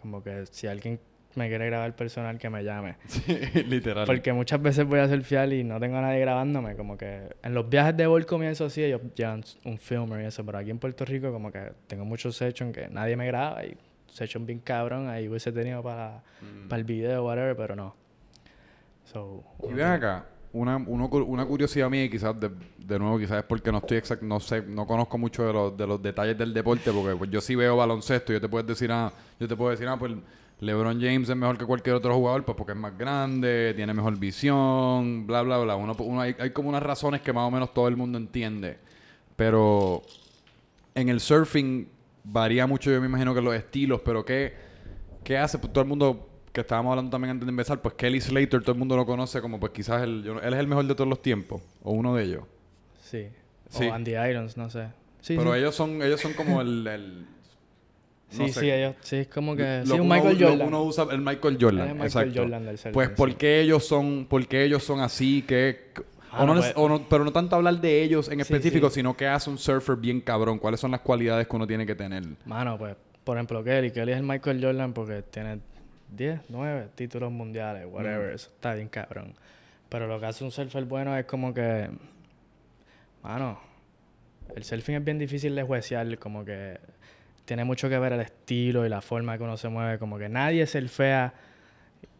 [0.01, 0.99] Como que si alguien
[1.37, 2.95] me quiere grabar personal, que me llame.
[3.07, 3.23] Sí,
[3.67, 4.05] literal.
[4.05, 6.75] Porque muchas veces voy a surfear y no tengo a nadie grabándome.
[6.75, 10.25] Como que en los viajes de Volcom y eso sí, ellos llevan un filmer y
[10.25, 10.45] eso.
[10.45, 13.77] Pero aquí en Puerto Rico, como que tengo muchos sessions que nadie me graba y
[14.07, 15.07] session bien cabrón.
[15.09, 16.67] Ahí hubiese tenido para, Mm.
[16.67, 17.95] para el video whatever, pero no.
[19.05, 23.37] So, Y ven acá, una, uno una curiosidad mía y quizás de, de nuevo, quizás
[23.39, 26.37] es porque no estoy exact, no sé, no conozco mucho de los, de los detalles
[26.37, 29.55] del deporte, porque pues, yo sí veo baloncesto, yo te puedo decir, ah, yo te
[29.55, 30.11] puedo decir, ah, pues
[30.59, 34.17] LeBron James es mejor que cualquier otro jugador, pues porque es más grande, tiene mejor
[34.17, 35.75] visión, bla, bla, bla.
[35.75, 38.77] Uno, uno- hay, hay como unas razones que más o menos todo el mundo entiende.
[39.35, 40.01] Pero
[40.95, 41.87] en el surfing
[42.23, 44.53] varía mucho, yo me imagino que los estilos, pero ¿qué,
[45.23, 45.59] qué hace?
[45.59, 48.71] Pues todo el mundo que estábamos hablando también antes de empezar, pues Kelly Slater, todo
[48.71, 51.07] el mundo lo conoce como pues quizás el, yo él es el mejor de todos
[51.07, 52.43] los tiempos, o uno de ellos.
[53.01, 53.27] sí.
[53.69, 53.85] Sí.
[53.85, 54.87] O Andy Irons, no sé.
[55.19, 55.59] Sí, pero sí.
[55.59, 56.87] ellos son ellos son como el...
[56.87, 57.27] el-
[58.31, 58.95] no Sí, sé, sí, ellos.
[59.01, 59.79] Sí, es como que.
[59.79, 60.67] lo Sí, un uno- Michael lo que Jordan.
[60.67, 62.41] uno usa el Michael Jordan, Michael exacto.
[62.41, 63.09] Jordan del surfing, pues.
[63.09, 65.91] ¿por qué ellos son por qué ellos son así que
[66.31, 68.41] Ah, o no no, neces- pues- o no- pero no tanto hablar de ellos en
[68.41, 70.59] específico, sino que hace un surfer bien cabrón.
[70.59, 72.23] ¿Cuáles son las cualidades que uno tiene que tener?
[72.45, 73.91] Mano, pues, por ejemplo, Kelly.
[73.91, 75.59] Kelly es el Michael Jordan porque tiene
[76.11, 78.31] 10, 9 títulos mundiales, whatever.
[78.33, 79.33] Eso está bien cabrón.
[79.89, 81.89] Pero lo que hace un surfer bueno es como que.
[83.23, 83.59] Mano,
[84.55, 86.17] el surfing es bien difícil de juecear.
[86.19, 86.77] Como que
[87.47, 89.97] tiene mucho que ver el estilo y la forma que uno se mueve.
[89.97, 91.33] Como que nadie surfea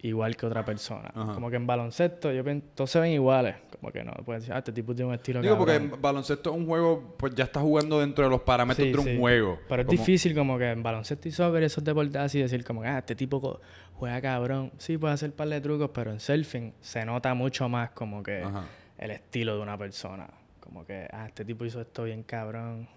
[0.02, 1.12] igual que otra persona.
[1.14, 1.34] Ajá.
[1.34, 3.56] Como que en baloncesto, yo pienso, todos se ven iguales.
[3.78, 6.52] Como que no, pueden decir, ah, este tipo tiene un estilo Digo, porque en baloncesto
[6.52, 9.18] es un juego, pues ya está jugando dentro de los parámetros Sí, de un sí.
[9.20, 9.60] juego.
[9.68, 12.88] Pero es difícil como que en baloncesto y soccer esos deportes así decir como que
[12.88, 13.60] ah, este tipo
[13.96, 14.72] juega cabrón.
[14.78, 18.24] Sí, puede hacer un par de trucos, pero en surfing se nota mucho más como
[18.24, 18.64] que Ajá.
[18.98, 20.26] el estilo de una persona.
[20.62, 22.88] Como que, ah, este tipo hizo esto bien cabrón.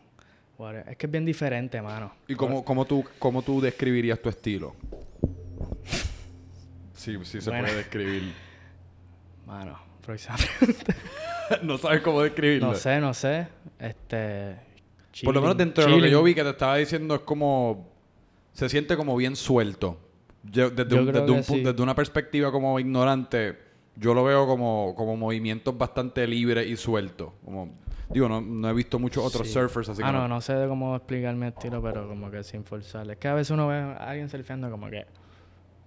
[0.88, 2.12] Es que es bien diferente, mano.
[2.28, 4.74] ¿Y cómo, cómo, tú, cómo tú describirías tu estilo?
[6.94, 7.64] Sí, sí se Bueno.
[7.64, 8.32] puede describir.
[9.46, 10.94] Mano, próxima pregunta.
[11.62, 12.68] no sabes cómo describirlo.
[12.68, 13.48] No sé, no sé.
[13.78, 14.56] Este...
[15.24, 17.20] Por lo menos chilling- dentro de lo que yo vi que te estaba diciendo es
[17.22, 17.88] como...
[18.52, 19.98] Se siente como bien suelto.
[20.44, 21.62] Yo, desde, Yo un- creo desde, un que pu- sí.
[21.62, 23.58] desde una perspectiva como ignorante,
[23.96, 27.32] yo lo veo como, como movimientos bastante libres y sueltos.
[27.44, 27.74] Como,
[28.10, 29.52] digo, no, no he visto muchos otros Sí.
[29.54, 32.64] surfers así ah, que no, no sé cómo explicar mi estilo, pero como que sin
[32.64, 33.10] forzar.
[33.10, 35.06] Es que a veces uno ve a alguien surfeando como que,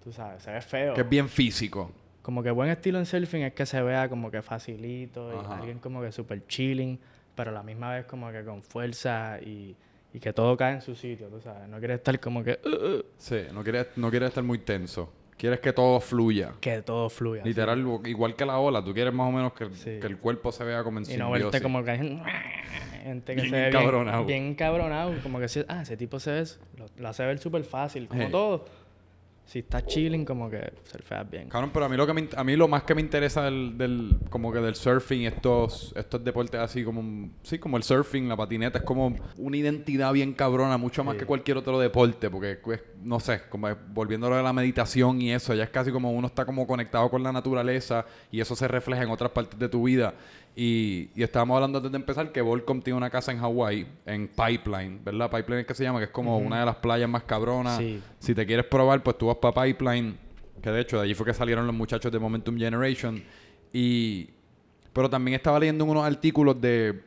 [0.04, 0.94] tú sabes, se ve feo.
[0.94, 1.92] Que es bien físico.
[2.22, 5.58] Como que buen estilo en surfing es que se vea como que facilito y Ajá.
[5.58, 7.00] alguien como que super chilling,
[7.36, 9.76] pero a la misma vez como que con fuerza y,
[10.14, 11.68] y que todo cae en su sitio, tú sabes.
[11.68, 15.12] No quieres estar como que, "Uh, uh", Sí, no quieres, no quieres estar muy tenso.
[15.38, 16.54] Quieres que todo fluya.
[16.62, 17.44] que todo fluya.
[17.44, 18.84] Literal, igual que la ola.
[18.84, 20.00] Tú quieres más o menos que, Sí.
[20.00, 21.98] que el cuerpo se vea como en Y no verte como que hay
[23.04, 25.14] gente que Bien se ve bien, bien encabronado.
[25.22, 26.44] Como que ah, ese tipo se ve,
[26.78, 28.66] lo, lo hace ver súper fácil, como todo.
[29.46, 31.50] Si estás chilling, como que surfeas bien.
[31.50, 33.78] Cabrón, pero a mí lo que me, a mí lo más que me interesa del,
[33.78, 38.38] del como que del surfing estos estos deportes así como sí, como el surfing, la
[38.38, 41.20] patineta es como una identidad bien cabrona, mucho más Sí.
[41.20, 42.58] que cualquier otro deporte, porque
[43.04, 46.46] no sé, como volviéndolo a la meditación y eso, ya es casi como uno está
[46.46, 50.14] como conectado con la naturaleza y eso se refleja en otras partes de tu vida.
[50.56, 54.28] Y, y estábamos hablando antes de empezar que Volcom tiene una casa en Hawái, en
[54.28, 55.32] Pipeline, ¿verdad?
[55.32, 57.78] Pipeline es que se llama, que es como una de las playas más cabronas.
[57.78, 58.02] Sí.
[58.20, 60.16] Si te quieres probar, pues tú vas para Pipeline,
[60.62, 63.24] que de hecho de allí fue que salieron los muchachos de Momentum Generation.
[63.72, 64.30] Y.
[64.94, 67.02] Pero también estaba leyendo unos artículos de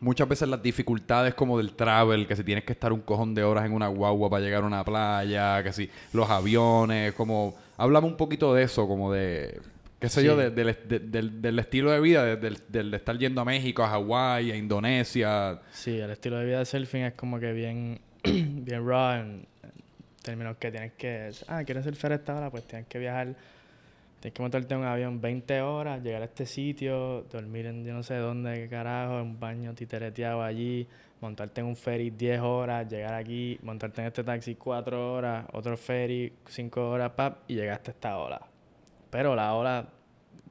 [0.00, 3.42] muchas veces las dificultades como del travel, que si tienes que estar un cojón de
[3.42, 7.54] horas en una guagua para llegar a una playa, que si los aviones, como.
[7.78, 9.60] Háblame un poquito de eso, como de.
[9.98, 10.26] Qué sé Sí.
[10.26, 13.40] yo, de- del, de- del- del estilo de vida, de- del, del de estar yendo
[13.40, 15.60] a México, a Hawái, a Indonesia.
[15.72, 19.46] Sí, el estilo de vida de surfing es como que bien, bien raw en,
[20.22, 21.30] términos que tienes que...
[21.46, 22.50] Ah, ¿quieres surfear a esta hora?
[22.50, 23.34] Pues tienes que viajar,
[24.20, 27.92] tienes que montarte en un avión 20 horas, llegar a este sitio, dormir en yo
[27.94, 30.84] no sé dónde, qué carajo, en un baño titereteado allí,
[31.20, 35.76] montarte en un ferry 10 horas, llegar aquí, montarte en este taxi 4 horas, otro
[35.76, 38.40] ferry 5 horas, pap, y llegaste a esta ola.
[39.16, 39.86] Pero la ola,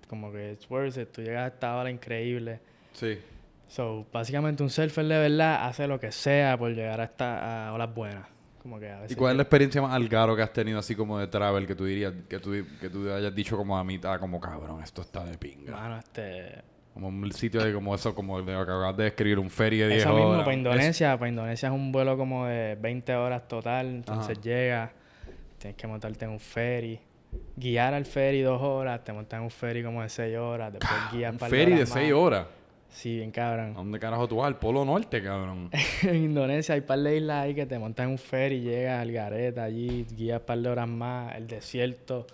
[0.08, 2.60] como que it's worth it, tú llegas a esta ola increíble.
[2.94, 3.20] Sí.
[3.68, 7.74] So, básicamente un surfer de verdad hace lo que sea por llegar a esta a
[7.74, 8.26] olas buenas.
[8.64, 11.20] Como que a ¿Y cuál es la experiencia más algaro que has tenido así como
[11.20, 14.40] de travel que tú dirías, que tú, que tú hayas dicho como a mitad, como
[14.40, 15.72] cabrón, esto está de pinga?
[15.74, 16.64] Mano, este
[16.96, 19.78] Como un sitio de como eso, como de lo que acabas de describir, un ferry
[19.78, 20.44] de 10 Eso mismo, horas.
[20.46, 24.42] para Es- Indonesia, para Indonesia es un vuelo como de 20 horas total, entonces Ajá.
[24.42, 24.92] llega,
[25.60, 27.00] tienes que montarte en un ferry,
[27.56, 30.92] guiar al ferry dos horas, te montas en un ferry como de 6 horas, después
[31.12, 32.22] guías un par ferry de horas 6 más.
[32.22, 32.48] horas.
[32.90, 33.74] Sí, bien ¿A cabrón.
[33.74, 34.48] dónde carajo tú vas?
[34.48, 35.70] Al Polo Norte, cabrón.
[36.04, 39.12] en Indonesia hay par de islas ahí que te montas en un ferry, llegas al
[39.12, 42.26] gareta allí, guías par de horas más, el desierto,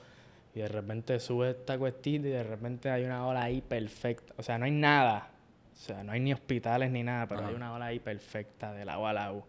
[0.53, 4.33] y de repente subes esta cuestita y de repente hay una ola ahí perfecta.
[4.37, 5.29] O sea, no hay nada.
[5.73, 7.49] O sea, no hay ni hospitales ni nada, pero Ajá.
[7.49, 9.43] hay una ola ahí perfecta de agua al agua.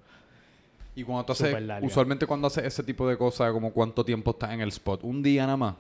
[0.95, 4.51] Y cuando tú haces, usualmente cuando haces ese tipo de cosas, como cuánto tiempo estás
[4.53, 5.75] en el spot, un día nada más.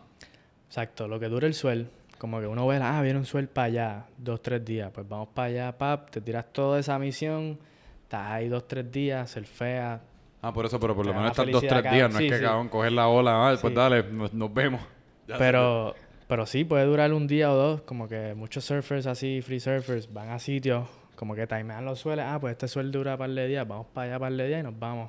[0.68, 1.88] Exacto, lo que dura el suel.
[2.18, 4.90] Como que uno ve, ah, viene un suel para allá, dos, tres días.
[4.94, 7.59] Pues vamos para allá, pap, te tiras toda esa misión,
[8.05, 10.01] estás ahí dos, tres días, surfeas.
[10.40, 12.11] Ah, por eso, pero por lo menos estás dos, tres días.
[12.12, 12.44] No es que, Sí, sí.
[12.44, 13.77] cabrón, coger la ola, ah, pues Sí.
[13.77, 14.81] dale, nos, nos vemos.
[15.29, 15.94] Ya Pero,
[16.27, 17.83] pero sí, puede durar un día o dos.
[17.83, 20.88] Como que muchos surfers así, free surfers, van a sitios,
[21.23, 22.25] como que timean los sueles.
[22.29, 24.65] Ah, pues este suel dura par de días, vamos para allá par de días y
[24.65, 25.09] nos vamos.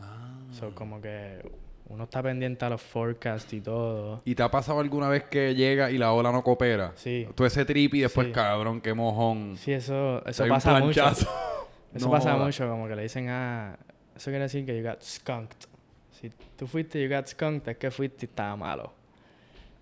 [0.00, 0.36] Ah.
[0.50, 1.48] So, como que
[1.90, 4.20] uno está pendiente a los forecasts y todo.
[4.24, 6.90] ¿Y te ha pasado alguna vez que llega y la ola no coopera?
[6.96, 7.28] Sí.
[7.36, 8.32] Tú ese trip y después, Sí.
[8.32, 9.56] cabrón, qué mojón.
[9.56, 11.08] Sí, eso, eso pasa mucho.
[11.08, 11.28] Eso
[12.00, 13.76] No pasa mucho, como que le dicen, ah,
[14.16, 15.68] eso quiere decir que you got skunked.
[16.10, 18.92] Si tú fuiste y you got skunked, es que fuiste y estaba malo.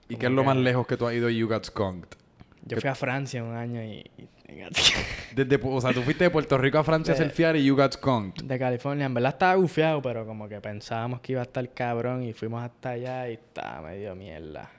[0.06, 1.64] ¿Y Como qué es lo que- más lejos que tú has ido y you got
[1.64, 2.10] skunked?
[2.66, 4.04] Yo fui a Francia un año y...
[4.18, 4.28] y-
[5.34, 7.92] Desde, o sea, tú fuiste de Puerto Rico a Francia a surfear y you got
[7.92, 8.44] skunked.
[8.44, 12.22] de California, en verdad estaba gufiado, pero como que pensábamos que iba a estar cabrón
[12.22, 14.70] y fuimos hasta allá y estaba medio mierda.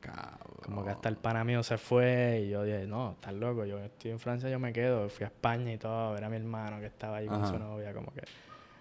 [0.00, 0.54] Cabrón.
[0.64, 3.78] Como que hasta el pana mío se fue y yo dije, no, estás loco, yo
[3.80, 5.08] estoy en Francia, yo me quedo.
[5.08, 7.58] Fui a España y todo, a ver a mi hermano que estaba ahí con su
[7.58, 8.22] novia, como que...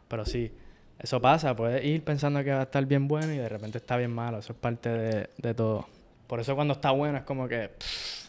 [0.08, 0.52] Pero sí,
[1.00, 3.98] eso pasa, puedes ir pensando que va a estar bien bueno y de repente está
[3.98, 5.88] bien malo, eso es parte de, de todo.
[6.28, 8.23] Por eso cuando está bueno es como que pff,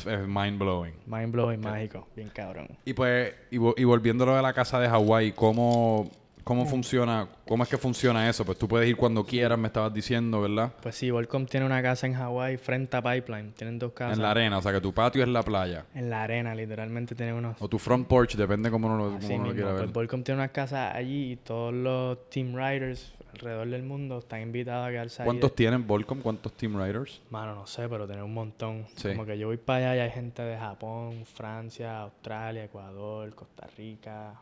[0.00, 0.94] Es mind blowing.
[1.06, 2.68] mind blowing, mágico, bien cabrón.
[2.84, 6.10] Y pues, y, vo- y volviéndolo de la casa de Hawái, ¿cómo,
[6.44, 7.28] ¿cómo funciona?
[7.48, 8.44] ¿Cómo es que funciona eso?
[8.44, 10.72] Pues tú puedes ir cuando quieras, me estabas diciendo, ¿verdad?
[10.82, 14.16] Pues sí, Volcom tiene una casa en Hawái frente a Pipeline, tienen dos casas.
[14.18, 15.86] En la arena, o sea que tu patio es la playa.
[15.94, 19.26] En la arena, literalmente tienen unos O tu front porch, depende cómo uno, lo- Así
[19.28, 19.92] cómo uno lo mismo, quiera pues ver.
[19.94, 24.88] Volcom tiene una casa allí y todos los team riders alrededor del mundo están invitados
[24.88, 25.26] a quedarse ahí.
[25.26, 26.20] ¿Cuántos tienen Volcom?
[26.20, 27.20] ¿Cuántos Team Riders?
[27.30, 28.86] Mano, no sé, pero tiene un montón.
[28.96, 29.10] Sí.
[29.10, 33.68] Como que yo voy para allá y hay gente de Japón, Francia, Australia, Ecuador, Costa
[33.76, 34.34] Rica,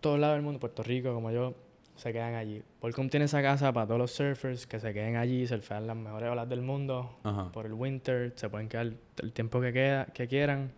[0.00, 1.54] todos lados del mundo, Puerto Rico, como yo,
[1.96, 2.62] se quedan allí.
[2.80, 6.30] Volcom tiene esa casa para todos los surfers que se queden allí, surfean las mejores
[6.30, 7.50] olas del mundo Ajá.
[7.52, 10.70] por el winter, se pueden quedar el tiempo que, queda, que quieran.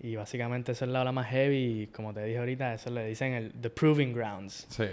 [0.00, 3.06] Y básicamente esa es la ola más heavy y como te dije ahorita, eso le
[3.06, 4.66] dicen el the proving grounds.
[4.68, 4.84] Sí.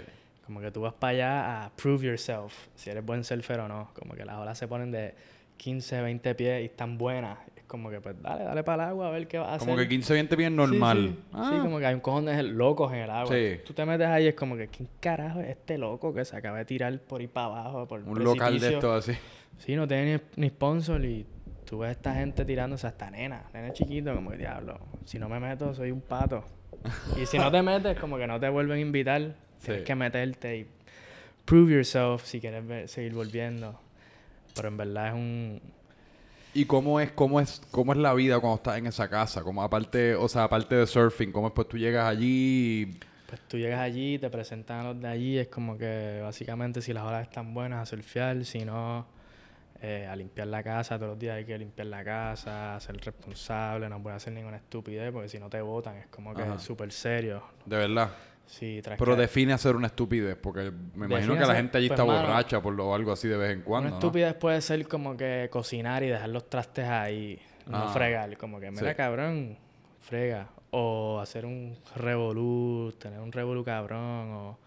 [0.46, 3.90] Como que tú vas para allá a prove yourself, si eres buen surfer o no.
[3.94, 5.14] Como que las olas se ponen de
[5.56, 7.38] 15, 20 pies y están buenas.
[7.56, 9.66] Es como que pues dale, dale para el agua a ver qué vas a hacer.
[9.68, 11.14] Como que 15, 20 bien Sí, normal.
[11.16, 13.34] Sí, Ah, Sí, como que hay un cojón de locos en el agua.
[13.34, 13.60] Sí.
[13.64, 16.36] Tú te metes ahí y es como que, ¿quién carajo es este loco que se
[16.36, 17.88] acaba de tirar por ahí para abajo?
[17.88, 19.12] Por un local de esto así.
[19.56, 21.24] Sí, no tiene ni, ni sponsor y
[21.64, 25.28] tú ves a esta gente tirándose hasta nena, nena chiquito, como que diablo, si no
[25.28, 26.44] me meto soy un pato.
[27.16, 29.86] Y si no te metes, como que no te vuelven a invitar, tienes Sí.
[29.86, 30.66] que meterte y
[31.44, 33.78] prove yourself si quieres ver- seguir volviendo.
[34.54, 35.60] Pero en verdad es un...
[36.56, 39.42] ¿Y cómo es, cómo es, cómo es la vida cuando estás en esa casa?
[39.42, 42.82] Como aparte, o sea, aparte de surfing, ¿cómo es pues tú llegas allí?
[42.92, 46.80] y- Pues tú llegas allí, te presentan a los de allí, es como que básicamente
[46.80, 49.04] si las olas están buenas a surfear, si no,
[49.82, 53.88] eh, a limpiar la casa, todos los días hay que limpiar la casa, ser responsable,
[53.88, 56.54] no puedes hacer ninguna estupidez porque si no te votan, es como que Ajá.
[56.54, 57.42] es súper serio.
[57.66, 58.10] De verdad.
[58.46, 61.56] Sí, tras Pero que- define hacer una estupidez, porque me imagino Define que la hacer-
[61.56, 63.90] gente allí pues, está mano, borracha por lo, algo así de vez en cuando, Una
[63.90, 63.96] ¿no?
[63.96, 67.88] estupidez puede ser como que cocinar y dejar los trastes ahí, no Ah.
[67.92, 68.96] fregar, como que, mira Sí.
[68.96, 69.56] cabrón,
[70.00, 70.48] frega.
[70.76, 74.58] O hacer un revolú, tener un revolú cabrón, o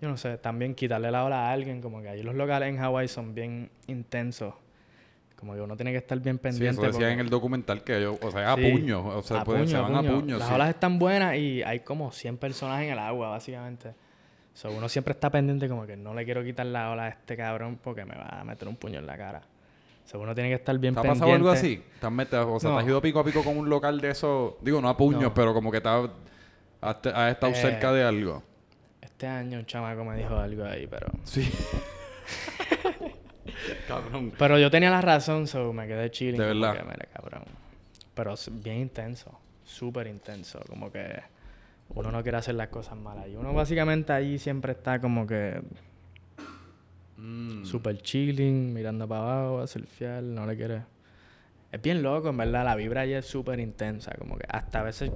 [0.00, 2.78] yo no sé, también quitarle la hora a alguien, como que ahí los locales en
[2.78, 4.54] Hawái son bien intensos.
[5.40, 6.70] Como que uno tiene que estar bien Sí, pendiente.
[6.72, 8.70] eso decía porque- en el documental que ellos, o sea, a Sí.
[8.70, 10.20] puños, o sea, a se puño, van a puño.
[10.20, 10.38] puños.
[10.38, 10.54] Las sí.
[10.54, 13.94] olas están buenas y hay como 100 personas en el agua, básicamente.
[14.52, 17.36] So, uno siempre está pendiente como que no le quiero quitar la ola a este
[17.36, 19.40] cabrón porque me va a meter un puño en la cara.
[20.04, 21.20] So, uno tiene que estar bien ¿Te ha pendiente.
[21.24, 21.82] pasado algo así?
[22.00, 22.78] ¿Te has, metido- o sea, ¿te No.
[22.80, 24.58] has ido pico a pico con un local de eso?
[24.60, 25.34] Digo, no a puños, No.
[25.34, 26.10] pero como que te has,
[26.82, 26.96] has
[27.30, 28.42] estado Eh, cerca de algo.
[29.00, 31.06] Este año un chamaco me dijo algo ahí, pero...
[31.24, 31.48] Sí.
[33.88, 34.32] Cabrón.
[34.38, 36.38] Pero yo tenía la razón, so me quedé chilling.
[36.40, 36.76] De verdad.
[36.76, 37.42] que, mira, cabrón.
[38.14, 40.60] Pero es bien intenso, súper intenso.
[40.68, 41.20] Como que
[41.90, 43.28] uno no quiere hacer las cosas malas.
[43.28, 45.60] Y uno básicamente ahí siempre está como que
[47.16, 47.64] Mm.
[47.66, 50.82] Super chilling, mirando para abajo, a surfear, no le quiere.
[51.70, 52.64] Es bien loco, en verdad.
[52.64, 54.12] La vibra allí es súper intensa.
[54.18, 55.10] Como que hasta a veces.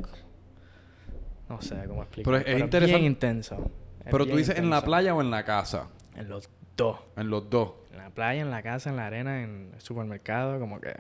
[1.49, 2.43] No sé cómo explicar.
[2.45, 3.71] Pero es interesante- bien intenso.
[4.05, 5.89] Es Pero tú dices en la playa o en la casa.
[6.15, 6.99] En los dos.
[7.17, 7.71] En los dos.
[8.05, 10.95] En la playa, en la casa, en la arena, en el supermercado, como que.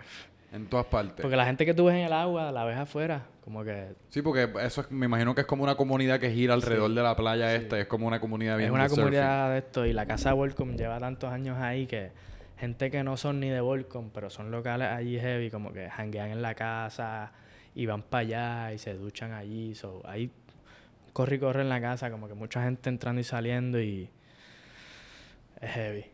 [0.52, 1.20] En todas partes.
[1.20, 4.22] Porque la gente que tú ves en el agua, la ves afuera, como que Sí,
[4.22, 7.14] porque eso es- me imagino que es como una comunidad que gira alrededor de la
[7.14, 7.76] playa esta.
[7.76, 9.04] y Es como una comunidad bien es una de surfing.
[9.04, 9.84] comunidad de esto.
[9.84, 12.12] Y la casa Volcom lleva tantos años ahí que
[12.56, 16.30] gente que no son ni de Volcom, pero son locales allí heavy, como que hanguean
[16.30, 17.32] en la casa
[17.74, 19.74] y van para allá y se duchan allí.
[19.74, 20.30] So, ahí
[21.12, 24.08] corre y corre en la casa, como que mucha gente entrando y saliendo y
[25.60, 26.04] es heavy.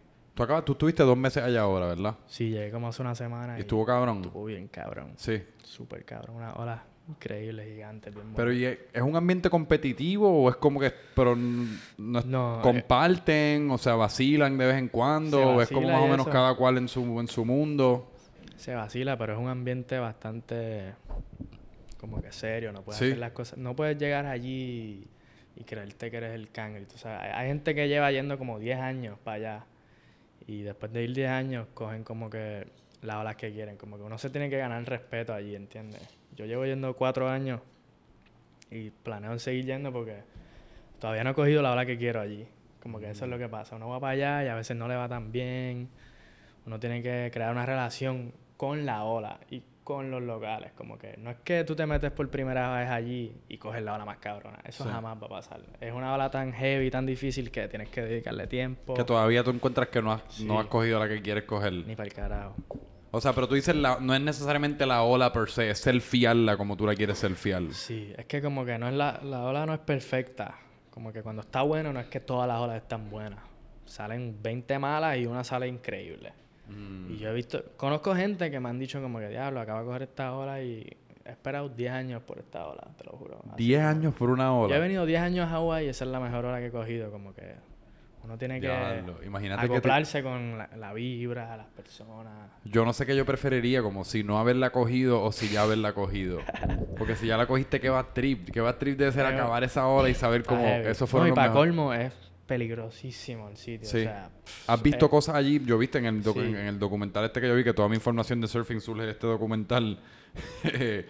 [0.40, 2.16] Tú, acabas, tú estuviste dos meses allá ahora, ¿verdad?
[2.26, 4.22] Sí, llegué como hace una semana Y y estuvo cabrón.
[4.24, 5.12] estuvo bien cabrón.
[5.16, 5.42] Sí.
[5.62, 6.36] Súper cabrón.
[6.36, 8.50] Una ola increíble, gigante, bien Pero.
[8.50, 13.76] ¿y es es un ambiente competitivo o es como que pero no, eh, comparten, o
[13.76, 16.30] sea, vacilan de vez en cuando Se o es como más o menos eso.
[16.30, 18.10] cada cual en su en su mundo?
[18.56, 20.94] Se vacila, pero es un ambiente bastante
[21.98, 23.04] como que serio, no puedes Sí.
[23.08, 25.06] hacer las cosas, no puedes llegar allí
[25.54, 26.86] y, creerte que eres el cangre.
[26.86, 29.64] Tú sabes, hay, hay gente que lleva yendo como 10 años para allá
[30.46, 32.66] y después de ir 10 años cogen como que
[33.02, 36.00] las olas que quieren, como que uno se tiene que ganar el respeto allí, ¿entiendes?
[36.36, 37.60] Yo llevo yendo 4 años
[38.70, 40.22] y planeo seguir yendo porque
[40.98, 42.46] todavía no he cogido la ola que quiero allí.
[42.82, 43.76] Como que eso es lo que pasa.
[43.76, 45.88] Uno va para allá y a veces no le va tan bien.
[46.66, 49.38] Uno tiene que crear una relación con la ola
[49.94, 50.70] con los locales.
[50.76, 53.94] Como que no es que tú te metes por primera vez allí y coges la
[53.94, 54.60] ola más cabrona.
[54.64, 54.90] Eso Sí.
[54.90, 55.60] jamás va a pasar.
[55.80, 58.94] Es una ola tan heavy, tan difícil que tienes que dedicarle tiempo.
[58.94, 60.44] Que todavía tú encuentras que no has, Sí.
[60.44, 61.72] no has cogido la que quieres coger.
[61.72, 62.54] Ni para el carajo.
[63.10, 66.56] O sea, pero tú dices la, no es necesariamente la ola per se, es selfiearla
[66.56, 67.64] como tú la quieres selfiear.
[67.72, 70.54] Sí, es que como que no es la, la ola no es perfecta.
[70.90, 73.40] Como que cuando está bueno no es que todas las olas están buenas.
[73.84, 76.32] Salen 20 malas y una sale increíble.
[76.70, 77.10] Mm.
[77.12, 79.86] Y yo he visto, conozco gente que me han dicho como que diablo, acabo de
[79.86, 80.86] coger esta ola y
[81.24, 83.40] he esperado 10 años por esta ola, te lo juro.
[83.52, 84.78] Así 10 como- años por una Yo he ola.
[84.78, 87.34] venido 10 años a Hawái y esa es la mejor hora que he cogido, como
[87.34, 87.54] que
[88.22, 92.50] uno tiene que Diablo, Imagínate que acoplarse con la, la vibra, las personas.
[92.64, 95.94] Yo no sé qué yo preferiría, como si no haberla cogido o si ya haberla
[95.94, 96.38] cogido.
[96.98, 98.50] Porque si ya la cogiste, qué va trip.
[98.50, 101.26] Qué va trip debe ser Pero- acabar esa ola y saber cómo eso No, fue
[101.26, 102.12] y lo para colmo es
[102.50, 103.88] peligrosísimo el sitio.
[103.88, 103.98] Sí.
[103.98, 104.28] O sea,
[104.66, 105.60] ¿Has visto eh, cosas allí?
[105.64, 106.30] Yo viste en el, Sí.
[106.36, 109.12] en el documental este que yo vi, que toda mi información de surfing surge de
[109.12, 109.98] este documental.
[110.62, 111.06] gente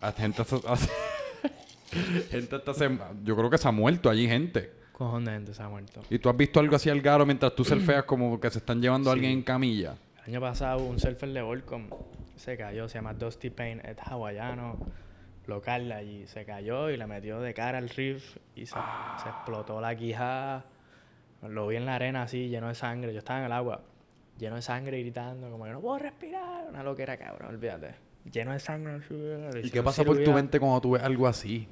[0.00, 0.76] hasta,
[2.30, 4.70] gente hasta se- yo creo que se ha muerto allí gente.
[4.92, 6.02] Cojón de gente se ha muerto.
[6.08, 8.80] ¿Y tú has visto algo así al garo mientras tú surfeas como que se están
[8.80, 9.38] llevando a alguien Sí.
[9.38, 9.94] en camilla?
[10.26, 11.88] El año pasado un surfer de Volcom
[12.36, 14.78] se cayó, se llama Dusty Payne, es hawaiano,
[15.46, 16.26] local de allí.
[16.28, 18.74] Se cayó y le metió de cara al reef y se,
[19.22, 20.64] se explotó la quijada.
[21.48, 23.12] Lo vi en la arena así, lleno de sangre.
[23.12, 23.82] Yo estaba en el agua,
[24.38, 26.66] lleno de sangre, gritando, como que no puedo respirar.
[26.68, 27.94] Una loquera, cabrón, olvídate.
[28.30, 29.00] Lleno de sangre.
[29.62, 31.68] ¿Y qué pasa por tu mente cuando tú ves algo así?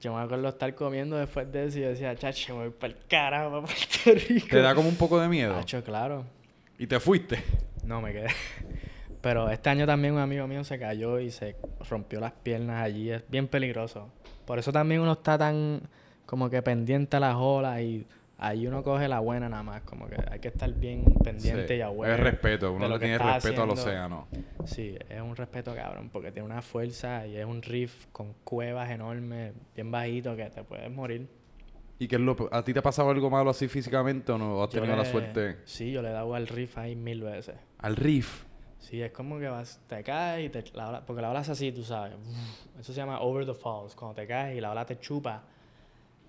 [0.00, 2.92] Yo me acuerdo estar comiendo después de eso y yo decía, chacho, me voy para
[2.92, 4.46] el carajo, para Puerto Rico.
[4.50, 5.54] ¿Te da como un poco de miedo?
[5.60, 6.24] Chacho, claro.
[6.78, 7.42] ¿Y te fuiste?
[7.84, 8.28] No, me quedé.
[9.20, 11.56] Pero este año también un amigo mío se cayó y se
[11.88, 13.10] rompió las piernas allí.
[13.10, 14.08] Es bien peligroso.
[14.46, 15.80] Por eso también uno está tan
[16.26, 18.06] como que pendiente a las olas y
[18.38, 19.82] ahí uno coge la buena nada más.
[19.82, 21.74] Como que hay que estar bien pendiente Sí.
[21.74, 23.72] y aware Es respeto, uno le tiene respeto al haciendo.
[23.74, 24.28] océano.
[24.64, 28.90] Sí, es un respeto cabrón porque tiene una fuerza y es un reef con cuevas
[28.90, 31.28] enormes, bien bajito que te puedes morir.
[32.00, 34.56] ¿Y qué es lo ¿A ti te ha pasado algo malo así físicamente o no?
[34.58, 35.56] ¿O has Yo tenido la le- suerte?
[35.64, 37.56] Sí, yo le he dado al reef ahí mil veces.
[37.78, 38.44] Al reef.
[38.78, 41.48] Sí, es como que vas, te caes y te, la ola, porque la ola es
[41.48, 42.14] así, tú sabes.
[42.78, 45.42] Eso se llama over the falls, cuando te caes y la ola te chupa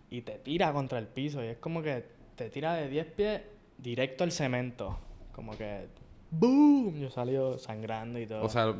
[0.09, 2.03] y te tira contra el piso y es como que
[2.35, 3.41] te tira de 10 pies
[3.77, 4.97] directo al cemento.
[5.33, 5.87] Como que
[6.31, 8.43] boom, yo salió sangrando y todo.
[8.43, 8.73] O sea,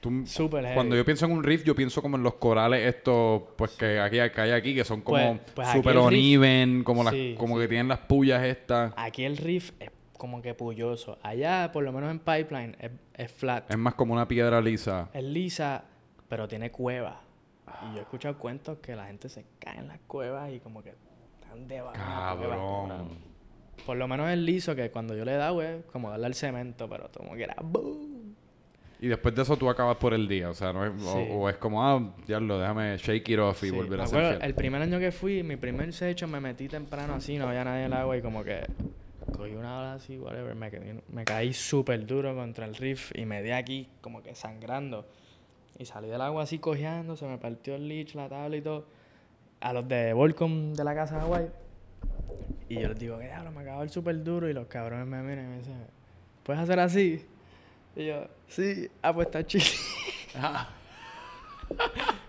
[0.00, 0.74] tú, Súper heavy.
[0.74, 4.00] cuando yo pienso en un reef, yo pienso como en los corales estos, pues que
[4.00, 7.56] aquí que hay aquí, que son como Pues- pues super uneven, como, las, Sí, como
[7.56, 7.62] sí.
[7.62, 8.92] que tienen las pullas estas.
[8.96, 11.18] Aquí el reef es como que pulloso.
[11.22, 13.70] Allá, por lo menos en Pipeline, es, es flat.
[13.70, 15.08] Es más como una piedra lisa.
[15.12, 15.84] Es lisa,
[16.28, 17.16] pero tiene cuevas.
[17.82, 20.82] Y yo he escuchado cuentos que la gente se cae en las cuevas y como
[20.82, 20.94] que
[21.40, 21.94] están debajo.
[21.96, 23.18] Cabrón.
[23.86, 26.34] Por lo menos es liso que cuando yo le he dado es como darle al
[26.34, 28.34] cemento, pero como que era boom.
[29.00, 30.50] Y después de eso tú acabas por el día.
[30.50, 31.28] O sea, no es, o- Sí.
[31.30, 34.54] o, es como, ah, diablo, déjame shake it off y Sí, volver a hacer El
[34.54, 37.92] primer año que fui, mi primer secho, me metí temprano así, no había nadie en
[37.92, 38.66] el agua y como que
[39.36, 40.70] cogí una ola así, whatever, me,
[41.12, 45.06] me caí súper duro contra el reef y me di aquí como que sangrando.
[45.78, 48.86] Y salí del agua así cojeando, se me partió el leech, la tabla y todo.
[49.60, 51.48] A los de Volcom de la casa de Hawaii.
[52.68, 55.22] Y yo les digo, que diablo, me acabo el súper duro y los cabrones me
[55.22, 55.86] miran y me dicen,
[56.42, 57.24] ¿puedes hacer así?
[57.96, 59.64] Y yo, sí, ah, pues está chido.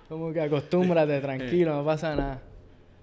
[0.07, 2.41] Como que acostúmbrate, tranquilo, no pasa nada.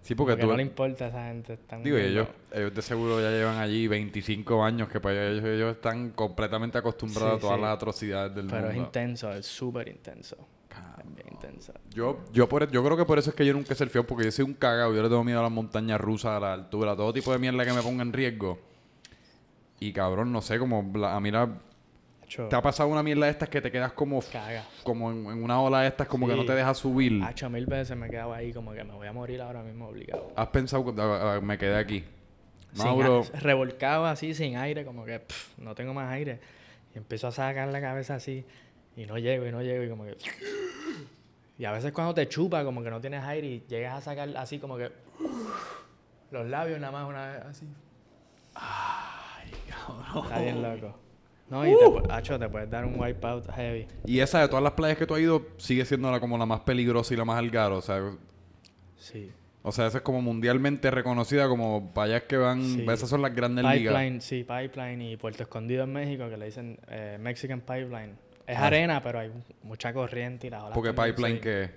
[0.06, 0.50] Sí, porque Porque tú...
[0.50, 1.54] no le importa a esa gente.
[1.54, 5.74] Están Digo, ellos, ellos de seguro ya llevan allí 25 años que para ellos, ellos
[5.74, 7.62] están completamente acostumbrados Sí, a todas sí.
[7.62, 8.86] las atrocidades del Pero es mundo.
[8.86, 10.36] intenso, es súper intenso.
[10.98, 11.72] Es bien intenso.
[11.92, 14.24] Yo, yo, por, yo creo que por eso es que yo nunca he surfeado, porque
[14.26, 14.94] yo soy un cagado.
[14.94, 17.38] Yo le tengo miedo a las montañas rusas, a la altura, a todo tipo de
[17.40, 18.58] mierda que me ponga en riesgo.
[19.80, 21.48] Y cabrón, no sé, como la- a mí la,
[22.26, 24.64] Hacho, te ha pasado una mierda de estas que te quedas como, caga.
[24.82, 26.38] como en, en una ola de estas, como que Sí.
[26.40, 27.22] no te deja subir.
[27.22, 30.32] Hacho, mil veces me quedaba ahí como que me voy a morir ahora mismo obligado.
[30.34, 32.04] Has pensado, ah, ah, me quedé aquí.
[32.72, 36.40] Sin Mauro, a- revolcado así, sin aire, como que pff, no tengo más aire.
[36.94, 38.44] Y empiezo a sacar la cabeza así,
[38.96, 40.16] y no llego, y no llego, y como que.
[41.58, 44.28] Y a veces cuando te chupa, como que no tienes aire, y llegas a sacar
[44.36, 44.90] así, como que.
[46.32, 47.66] Los labios nada más una vez así.
[48.54, 50.24] Ay, cabrón.
[50.24, 50.98] Está bien loco.
[51.48, 53.86] No, y te, pu- hacho, te puedes dar un wipeout heavy.
[54.04, 56.44] y esa de todas las playas que tú has ido, sigue siendo la, como la
[56.46, 57.76] más peligrosa y la más algaro.
[57.78, 58.02] O sea,
[58.96, 59.30] Sí.
[59.62, 62.62] o sea, esa es como mundialmente reconocida como playas que van...
[62.64, 62.86] Sí.
[62.90, 63.94] Esas son las grandes ligas.
[63.94, 68.14] Pipeline, sí, Pipeline y Puerto Escondido en México, que le dicen eh, Mexican Pipeline.
[68.46, 68.66] Es Ah.
[68.66, 69.30] arena, pero hay
[69.62, 71.68] mucha corriente y las olas Porque pipeline que...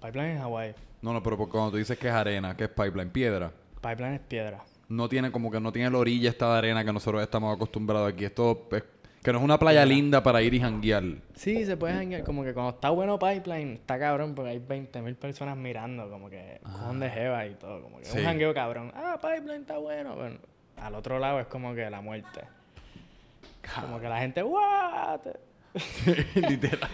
[0.00, 0.74] Pipeline es Hawái.
[1.02, 4.20] No, no, pero cuando tú dices que es arena, que es pipeline, piedra, Pipeline es
[4.20, 4.64] piedra.
[4.88, 8.12] no tiene como que no tiene la orilla esta de arena que nosotros estamos acostumbrados
[8.12, 8.24] aquí.
[8.24, 8.82] Esto es,
[9.22, 11.02] que no es una playa linda para ir y janguear.
[11.34, 12.24] Sí, se puede janguear.
[12.24, 16.60] Como que cuando está bueno Pipeline, está cabrón porque hay 20.000 personas mirando, como que
[16.62, 17.82] cojón de jeva y todo.
[17.82, 18.18] Como que Sí.
[18.18, 18.92] un jangueo cabrón.
[18.94, 20.14] Ah, Pipeline está bueno.
[20.16, 20.38] Bueno,
[20.76, 22.42] al otro lado es como que la muerte.
[23.82, 25.20] Como que la gente, ¡what!
[26.34, 26.90] Literal.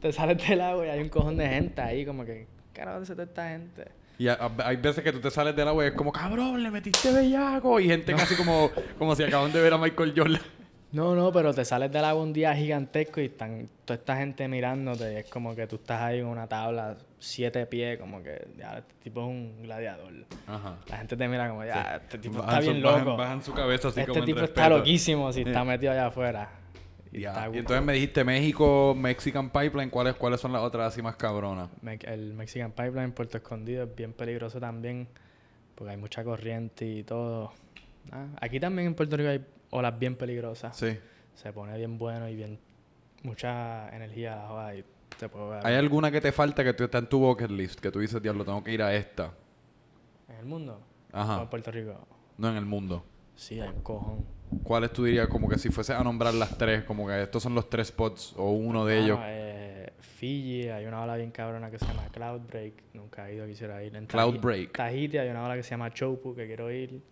[0.00, 3.12] Te sales del agua y hay un cojón de gente ahí, como que, carajo, se
[3.12, 3.84] está esta gente?
[4.18, 6.62] Y a- a- hay veces que tú te sales del agua y es como, cabrón,
[6.62, 7.78] le metiste bellaco.
[7.80, 10.40] Y gente casi como, como si acaban de ver a Michael Jordan.
[10.94, 14.46] No, no, pero te sales del agua un día gigantesco y están toda esta gente
[14.48, 18.46] mirándote y es como que tú estás ahí en una tabla siete pies, como que
[18.56, 20.12] ya, este tipo es un gladiador.
[20.46, 20.76] Ajá.
[20.88, 23.16] La gente te mira como, ya, este tipo Bajan está su- bien bajan- loco.
[23.16, 26.48] Bajan su cabeza así este como en tipo está loquísimo si está metido allá afuera.
[27.12, 31.02] Y está Y entonces me dijiste México, Mexican Pipeline, ¿cuáles, cuáles son las otras así
[31.02, 31.68] más cabronas?
[31.82, 35.08] Me- El Mexican Pipeline Puerto Escondido es bien peligroso también
[35.74, 37.52] porque hay mucha corriente y todo.
[38.12, 40.76] Ah, Aquí también en Puerto Rico hay olas bien peligrosas.
[40.76, 40.98] Sí.
[41.34, 42.58] Se pone bien bueno y bien
[43.22, 44.84] mucha energía la joda y
[45.18, 45.66] te puedo ver.
[45.66, 47.80] ¿Hay alguna que te falta que tú- está en tu bucket list?
[47.80, 49.32] Que tú dices, diablo, tengo que ir a esta.
[50.28, 50.80] ¿En el mundo?
[51.12, 51.38] Ajá.
[51.38, 52.06] ¿O en Puerto Rico?
[52.38, 53.04] No en el mundo.
[53.36, 54.24] Sí, hay un cojón.
[54.62, 57.54] ¿Cuáles tú dirías como que si fuese a nombrar las tres, como que estos son
[57.54, 59.18] los tres spots o uno de ellos?
[59.20, 62.74] Ah, eh, Fiji, hay una ola bien cabrona que se llama Cloudbreak.
[62.92, 63.94] Nunca he ido, quisiera ir.
[63.96, 64.72] En Tahi- Cloudbreak.
[64.72, 67.02] Tahiti hay una ola que se llama Chopu, que quiero ir.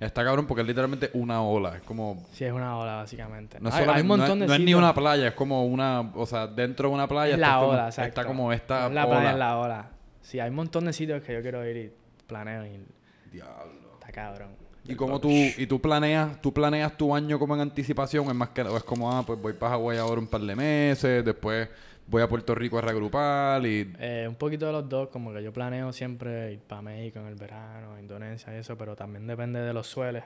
[0.00, 1.76] Está cabrón porque es literalmente una ola.
[1.76, 2.26] Es como...
[2.32, 3.58] Sí, es una ola, básicamente.
[3.60, 6.00] No es, hay, hay un no de no es ni una playa, es como una...
[6.14, 8.28] O sea, dentro de una playa Es está la como, ola, está exacto.
[8.28, 9.06] como esta la ola.
[9.06, 9.90] playa, es la ola.
[10.20, 11.92] Sí, hay un montón de sitios que yo quiero ir y
[12.26, 12.86] planeo ir.
[13.30, 13.94] Diablo.
[13.94, 14.48] Está cabrón.
[14.86, 15.20] ¿Y box.
[15.22, 18.26] tú, y tú planeas, tú planeas tu año como en anticipación?
[18.28, 21.24] Es más que es como, ah, pues voy para Hawái ahora un par de meses,
[21.24, 21.68] después
[22.06, 23.92] voy a Puerto Rico a reagrupar y...
[23.98, 27.26] Eh, un poquito de los dos, como que yo planeo siempre ir para México en
[27.26, 30.24] el verano, Indonesia y eso, pero también depende de los sueles.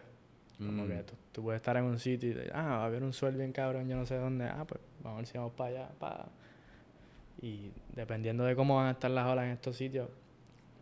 [0.58, 0.88] Como Mm.
[0.88, 3.12] que tú, tú puedes estar en un sitio y te, ah, va a haber un
[3.12, 5.70] suel bien cabrón, yo no sé dónde, ah, pues vamos a ver si vamos para
[5.70, 6.28] allá, pa.
[7.40, 10.08] Y dependiendo de cómo van a estar las olas en estos sitios,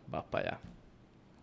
[0.07, 0.59] vas para allá.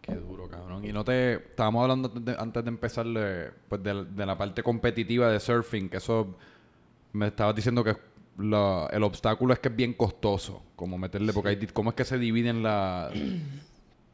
[0.02, 0.84] Qué duro, cabrón.
[0.84, 1.34] Y no te...
[1.34, 5.38] Estábamos hablando antes de, antes de empezar de, pues de, de la parte competitiva de
[5.40, 6.36] surfing, que eso...
[7.12, 7.96] Me estabas diciendo que
[8.38, 12.04] la- el obstáculo es que es bien costoso, como meterle, porque hay, ¿cómo es que
[12.04, 13.10] se dividen la...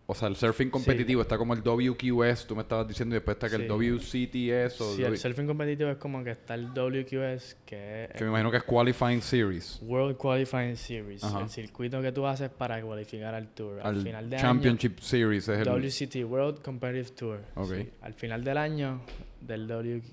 [0.07, 3.37] O sea, el surfing competitivo está como el WQS, tú me estabas diciendo, y después
[3.37, 3.69] está que el.
[3.69, 8.25] WCTS o Sí, el surfing competitivo es como que está el WQS, que es que
[8.25, 9.79] me imagino que es Qualifying Series.
[9.83, 11.43] World Qualifying Series, Ajá.
[11.43, 13.79] el circuito que tú haces para cualificar al tour.
[13.85, 15.69] Al, Al final de Championship Series es el...
[15.69, 17.41] WCT, World Competitive Tour.
[17.55, 17.73] Ok.
[17.77, 17.89] sí.
[18.03, 19.03] Al final del año
[19.41, 20.13] del WQS,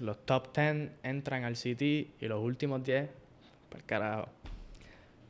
[0.00, 3.08] los top 10 entran al CT y los últimos 10,
[3.68, 4.28] para el carajo.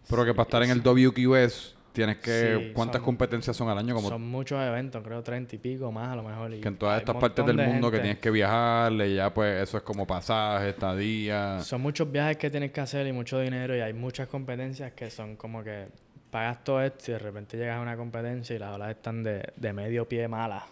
[0.08, 2.58] Pero que para estar en el WQS tienes que...
[2.66, 3.94] Sí, ¿Cuántas son- competiciones son al año?
[3.94, 6.52] Como Son muchos eventos, creo 30 y pico más a lo mejor.
[6.54, 9.62] y que en todas estas partes del de mundo que tienes que viajarle, ya pues
[9.62, 11.60] eso es como pasaje, estadía.
[11.60, 15.10] Son muchos viajes que tienes que hacer y mucho dinero y hay muchas competencias que
[15.10, 15.88] son como que
[16.30, 19.52] pagas todo esto y de repente llegas a una competencia y las olas están de,
[19.56, 20.64] de medio pie malas.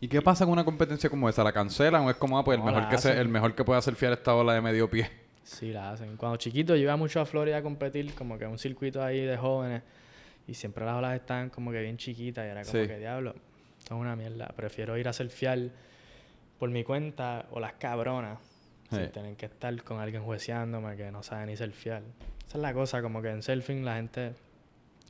[0.00, 1.44] ¿Y qué pasa en una competencia como esa?
[1.44, 3.82] ¿La cancelan o es como, ah, pues el, mejor que se, el mejor que pueda
[3.82, 5.10] surfear esta ola de medio pie?
[5.42, 6.16] Sí, la hacen.
[6.16, 9.36] Cuando chiquito yo iba mucho a Florida a competir, como que un circuito ahí de
[9.36, 9.82] jóvenes,
[10.46, 12.88] y siempre las olas estaban como que bien chiquitas, y era como Sí.
[12.88, 13.34] que diablo,
[13.78, 14.46] esto es una mierda.
[14.56, 15.58] Prefiero ir a surfear
[16.58, 18.38] por mi cuenta o las cabronas,
[18.90, 18.96] Sí.
[18.96, 22.02] sin tener que estar con alguien jueceándome que no sabe ni surfear.
[22.48, 24.32] Esa es la cosa, como que en surfing la gente...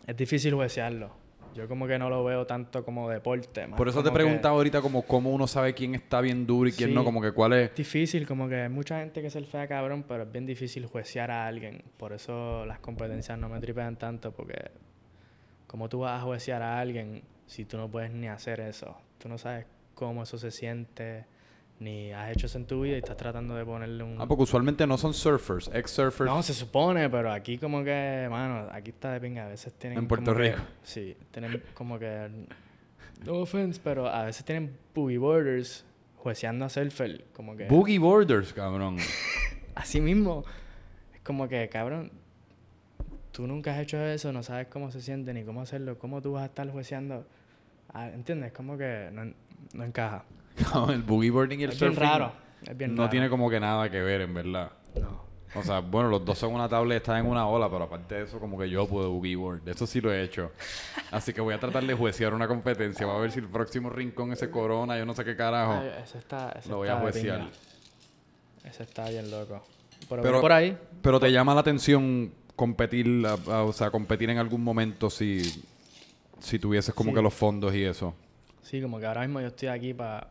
[0.07, 1.13] Es difícil juecearlo.
[1.55, 3.67] Yo como que no lo veo tanto como deporte.
[3.67, 6.47] más Por eso te como que- preguntaba ahorita como cómo uno sabe quién está bien
[6.47, 6.95] duro y quién Sí.
[6.95, 7.75] no, como que cuál es...
[7.75, 11.47] Difícil, como que hay mucha gente que surfea cabrón, pero es bien difícil juecear a
[11.49, 11.83] alguien.
[11.97, 14.71] Por eso las competencias no me tripean tanto, porque
[15.67, 18.97] como tú vas a juecear a alguien si tú no puedes ni hacer eso?
[19.19, 19.67] Tú no sabes
[19.97, 21.25] cómo eso se siente,
[21.81, 24.21] ni has hecho eso en tu vida y estás tratando de ponerle un...
[24.21, 26.31] Ah, porque usualmente no son surfers, ex-surfers.
[26.31, 29.47] No, se supone, pero aquí como que, mano, aquí está de pinga.
[29.47, 29.99] A veces tienen.
[29.99, 30.63] En Puerto que- Rico.
[30.83, 32.29] sí, tienen como que.
[33.25, 35.85] No offense, pero a veces tienen boogie boarders
[36.17, 37.25] jueceando a surfer.
[37.33, 37.67] Como que.
[37.67, 38.97] Boogie Borders, cabrón.
[39.75, 40.45] Así mismo.
[41.15, 42.13] Es como que, cabrón.
[43.33, 45.99] Tú nunca has hecho eso, no sabes cómo se siente ni cómo hacerlo.
[45.99, 47.25] ¿Cómo tú vas a estar jueceando?
[47.93, 48.53] Ah, ¿Entiendes?
[48.53, 49.33] Como que no,
[49.73, 50.25] no encaja.
[50.93, 52.33] El boogie boarding y el Es bien surfing raro.
[52.67, 53.11] Es bien no raro.
[53.11, 54.71] tiene como que nada que ver, en verdad.
[55.01, 55.31] No.
[55.57, 58.15] O sea, bueno, los dos son una tabla y están en una ola, pero aparte
[58.15, 59.69] de eso, como que yo puedo boogie board.
[59.69, 60.53] Eso sí lo he hecho.
[61.11, 63.05] Así que voy a tratar de juecear una competencia.
[63.05, 65.91] Voy a ver si el próximo rincón ese corona, yo no sé qué carajo, Ay,
[66.05, 67.49] ese está, ese lo voy a está pinga.
[68.65, 69.65] Ese está bien loco.
[70.09, 70.77] Pero, Pero- por ahí.
[71.03, 75.43] Pero te llama la atención competir, a- a- o sea, competir en algún momento si,
[76.39, 77.17] si tuvieses como Sí.
[77.17, 78.15] que los fondos y eso.
[78.63, 80.29] Sí, como que ahora mismo yo estoy aquí para...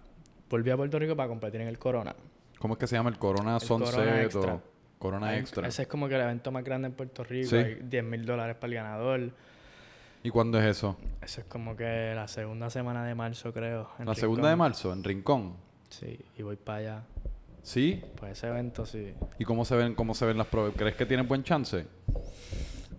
[0.50, 2.16] Volví a Puerto Rico para competir en el Corona.
[2.60, 3.10] ¿Cómo es que se llama?
[3.10, 4.56] ¿El Corona El Corona Sunset Extra.
[4.56, 4.62] o
[4.97, 5.68] Corona Extra?
[5.68, 7.50] Ese es como que el evento más grande en Puerto Rico.
[7.50, 7.56] Sí.
[7.56, 9.32] Hay 10 mil dólares para el ganador.
[10.24, 10.97] ¿Y cuándo es eso?
[11.22, 13.89] Eso es como que la segunda semana de marzo, creo.
[14.04, 14.91] ¿La segunda de marzo?
[14.91, 15.54] ¿En Rincón?
[15.89, 17.04] Sí, y voy para allá.
[17.62, 18.04] ¿Sí?
[18.16, 19.14] Pues ese evento sí.
[19.38, 20.74] ¿Y cómo se ven, cómo se ven las pruebas?
[20.76, 21.86] ¿Crees que tienen buen chance?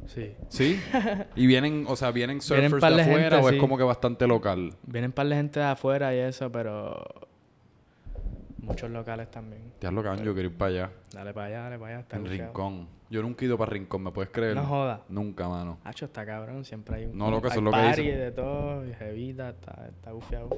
[0.07, 0.35] Sí.
[0.49, 0.81] ¿Sí?
[1.37, 3.59] ¿Y vienen, o sea, vienen surfers de afuera gente, o es sí.
[3.59, 4.75] como que bastante local?
[4.83, 7.05] Vienen un par de gente de afuera y eso, pero...
[8.71, 9.73] Muchos locales también.
[9.81, 10.91] Ya lo cabrón, yo quiero ir para allá.
[11.13, 12.01] Dale para allá, dale para allá.
[12.01, 12.27] Está En.
[12.27, 12.89] Rincón.
[13.11, 14.55] Yo nunca he ido para Rincón, ¿me puedes creer?
[14.55, 15.03] No joda.
[15.09, 15.79] Nunca, mano.
[15.83, 16.65] Hacho, está cabrón.
[16.65, 17.19] Siempre hay un...
[17.19, 18.07] No, loco, eso es lo que dicen.
[18.07, 18.87] de todo.
[18.87, 19.51] Y jevita.
[19.51, 20.49] Está, está bufiado.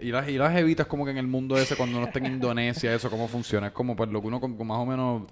[0.00, 2.26] Y las, y las evitas como que en el mundo ese, cuando uno está en
[2.26, 3.68] Indonesia, eso, ¿cómo funciona?
[3.68, 5.22] Es como pues lo que uno como, más o menos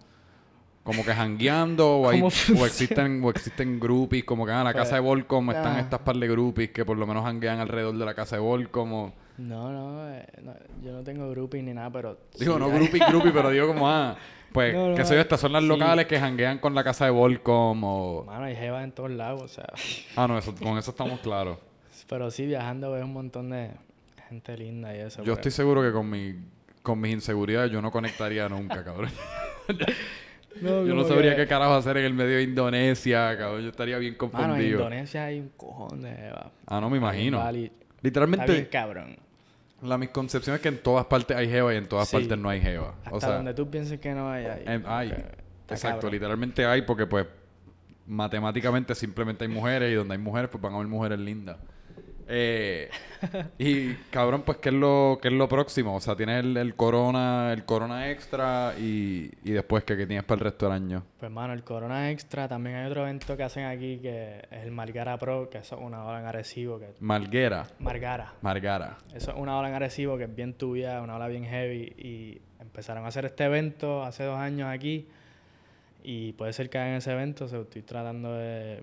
[0.84, 4.64] como que jangueando o, hay, ¿Cómo o existen o existen groupies, como que ah, en
[4.64, 5.80] la Pues, casa de Volcom están ah.
[5.80, 8.92] estas par de groupies que por lo menos janguean alrededor de la casa de Volcom
[8.92, 9.12] o...
[9.40, 12.18] No, no, eh, no, yo no tengo groupie ni nada, pero...
[12.38, 14.16] Digo, sí no hay- groupie, groupie, pero digo como, ah,
[14.52, 15.68] pues, No, no, que sé yo, estas son las sí.
[15.68, 18.24] locales que janguean con la casa de Volcom o...
[18.24, 19.66] Mano, hay jevas en todos lados, o sea...
[20.16, 21.58] Ah, no, eso, con eso estamos claros.
[22.08, 23.70] Pero sí, viajando ves un montón de
[24.28, 25.18] gente linda y eso.
[25.20, 25.38] Yo pues.
[25.38, 26.34] estoy seguro que con mi
[26.82, 29.10] con mis inseguridades yo no conectaría nunca, cabrón.
[30.60, 33.62] No, Yo no sabría que- qué carajo hacer en el medio de Indonesia, cabrón.
[33.62, 34.78] Yo estaría bien Mano, en confundido.
[34.78, 36.32] Indonesia hay un cojón de
[36.66, 37.38] ah, no me imagino.
[37.38, 37.64] Bali.
[37.64, 39.16] Está bien Literalmente, cabrón.
[39.82, 42.16] La misconcepción es que en todas partes hay jeva y en todas Sí.
[42.16, 42.94] partes no hay jeva.
[43.04, 44.62] Hasta O sea, donde tú pienses que no hay, hay.
[44.66, 45.08] em, hay.
[45.68, 46.12] Exacto, cabrón.
[46.12, 47.26] literalmente hay porque pues
[48.06, 51.56] matemáticamente simplemente hay mujeres y donde hay mujeres pues van a haber mujeres lindas.
[52.30, 52.88] Eh,
[53.58, 55.96] y cabrón, pues ¿qué es lo, qué es lo próximo?
[55.96, 60.24] O sea, tienes el, el corona, el corona extra y, y después ¿qué, qué tienes
[60.24, 61.04] para el resto del año.
[61.18, 62.48] Pues, mano, el Corona Extra.
[62.48, 65.82] También hay otro evento que hacen aquí que es el Margara Pro, que eso es
[65.82, 66.78] una ola en Arecibo.
[66.78, 66.88] Que...
[67.00, 68.34] Marguera, Margara.
[68.42, 68.98] Margara.
[69.14, 71.92] Eso es una ola en Arecibo que es bien tuya, una ola bien heavy.
[71.98, 75.08] Y empezaron a hacer este evento hace dos años aquí.
[76.02, 77.44] Y puede ser que hagan ese evento.
[77.44, 78.82] o sea, estoy tratando de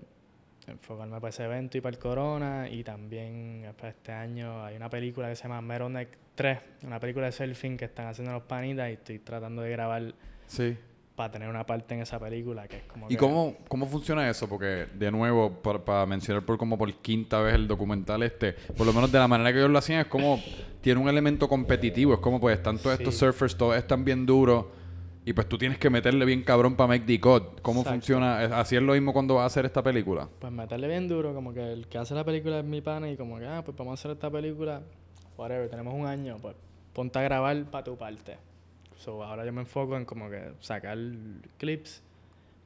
[0.68, 2.68] enfocarme para ese evento y para el Corona.
[2.70, 7.26] Y también para este año hay una película que se llama Meroneck 3, una película
[7.26, 8.88] de surfing que están haciendo los panitas.
[8.90, 10.14] Y estoy tratando de grabar
[10.46, 10.76] Sí.
[11.16, 14.30] para tener una parte en esa película que es como ¿Y que- cómo, cómo funciona
[14.30, 14.48] eso?
[14.48, 18.92] Porque, de nuevo, para, mencionar por como por quinta vez el documental este, por lo
[18.92, 20.40] menos de la manera que ellos lo hacían, es como,
[20.80, 24.66] tiene un elemento competitivo, es como, pues, están todos estos surfers, todos están bien duros,
[25.28, 27.60] y pues tú tienes que meterle bien cabrón para make the cut.
[27.60, 27.98] ¿Cómo Exacto.
[28.00, 28.42] funciona?
[28.44, 30.26] ¿Es- ¿Así es lo mismo cuando vas a hacer esta película?
[30.38, 33.16] Pues meterle bien duro, como que el que hace la película es mi pana y
[33.18, 34.80] como que, ah, pues vamos a hacer esta película,
[35.36, 36.56] whatever, tenemos un año, pues
[36.94, 38.38] ponte a grabar para tu parte.
[38.96, 40.96] So, ahora yo me enfoco en como que sacar
[41.58, 42.02] clips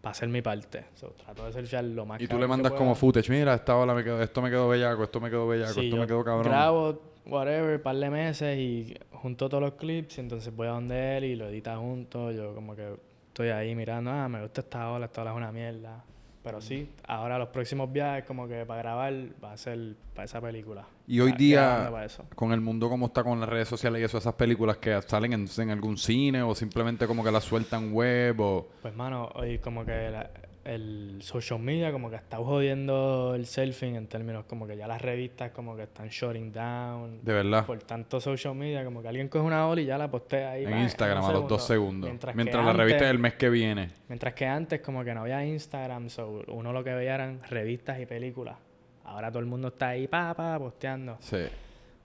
[0.00, 0.84] para hacer mi parte.
[0.94, 3.92] So, trato de surfear lo más Y tú le mandas como footage, mira, esta ola
[3.92, 6.44] me quedó, esto me quedó bellaco, esto me quedó bellaco, Sí, esto me quedó cabrón.
[6.52, 11.16] Grabo, whatever, par de meses y junto todos los clips y entonces voy a donde
[11.18, 12.30] él y lo edita junto.
[12.32, 12.94] Yo como que
[13.28, 16.04] estoy ahí mirando, ah, me gusta esta ola, esta ola es una mierda.
[16.42, 20.40] Pero sí, ahora los próximos viajes como que para grabar va a ser para esa
[20.40, 20.84] película.
[21.06, 21.90] Y hoy Gra- día,
[22.34, 25.34] con el mundo como está con las redes sociales y eso, esas películas que salen
[25.34, 28.68] en, en algún cine o simplemente como que las sueltan web o...
[28.82, 30.30] Pues mano, hoy como que la-
[30.64, 35.02] el social media como que está jodiendo el surfing en términos como que ya las
[35.02, 37.20] revistas como que están shutting down.
[37.24, 37.66] De verdad.
[37.66, 40.64] Por tanto social media, como que alguien coge una ola y ya la postea ahí.
[40.64, 42.06] En Instagram a los dos segundo.
[42.06, 42.08] segundos.
[42.10, 43.90] Mientras, Mientras, la revista antes- del mes que viene.
[44.08, 47.98] Mientras que antes como que no había Instagram, so uno lo que veía eran revistas
[48.00, 48.56] y películas.
[49.04, 51.16] Ahora todo el mundo está ahí, pa, pa, posteando.
[51.20, 51.38] Sí.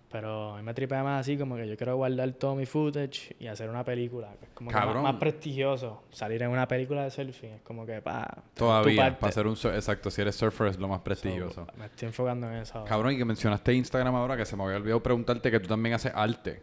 [0.09, 3.35] Pero a mí me tripea más así, como que yo quiero guardar todo mi footage
[3.39, 4.29] y hacer una película.
[4.39, 5.03] que Es como que Cabrón.
[5.03, 6.01] más, más prestigioso.
[6.11, 9.19] Salir en una película de surfing es como que, pa, Todavía.
[9.19, 9.53] Para ser un...
[9.53, 10.09] Exacto.
[10.09, 11.67] Si eres surfer es lo más So, prestigioso.
[11.77, 12.77] me estoy enfocando en eso.
[12.79, 12.89] ahora.
[12.89, 15.95] Cabrón, y que mencionaste Instagram ahora, que se me había olvidado preguntarte que tú también
[15.95, 16.61] haces arte.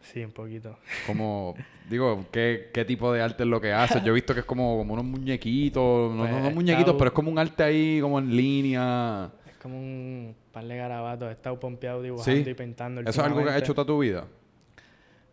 [0.00, 0.78] Sí, un poquito.
[1.08, 1.54] Como,
[1.90, 4.04] digo, ¿qué, qué tipo de arte es lo que haces?
[4.04, 6.94] Yo he visto que es como, como unos muñequitos, no, Pues, no, no he muñequitos,
[6.96, 9.30] pero es como un arte ahí como en línea.
[9.48, 11.28] Es como un par de garabatos.
[11.28, 12.50] He estado pompeado dibujando Sí.
[12.50, 13.00] y pintando.
[13.02, 14.26] ¿Eso es algo que has hecho toda tu vida?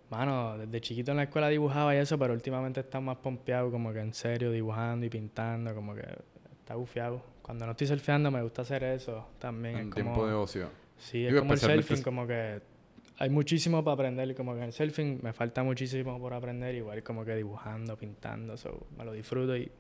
[0.09, 3.93] Mano, desde chiquito en la escuela dibujaba y eso, pero últimamente está más pompeado, como
[3.93, 6.05] que en serio, dibujando y pintando, como que
[6.59, 7.23] está bufiado.
[7.41, 9.77] Cuando no estoy surfeando me gusta hacer eso también.
[9.77, 10.67] En es tiempo como, de ocio.
[10.97, 12.61] Sí, es como el surfing, como que
[13.19, 16.75] hay muchísimo para aprender, y como que en el surfing me falta muchísimo por aprender,
[16.75, 19.71] igual como que dibujando, pintando, so, me lo disfruto y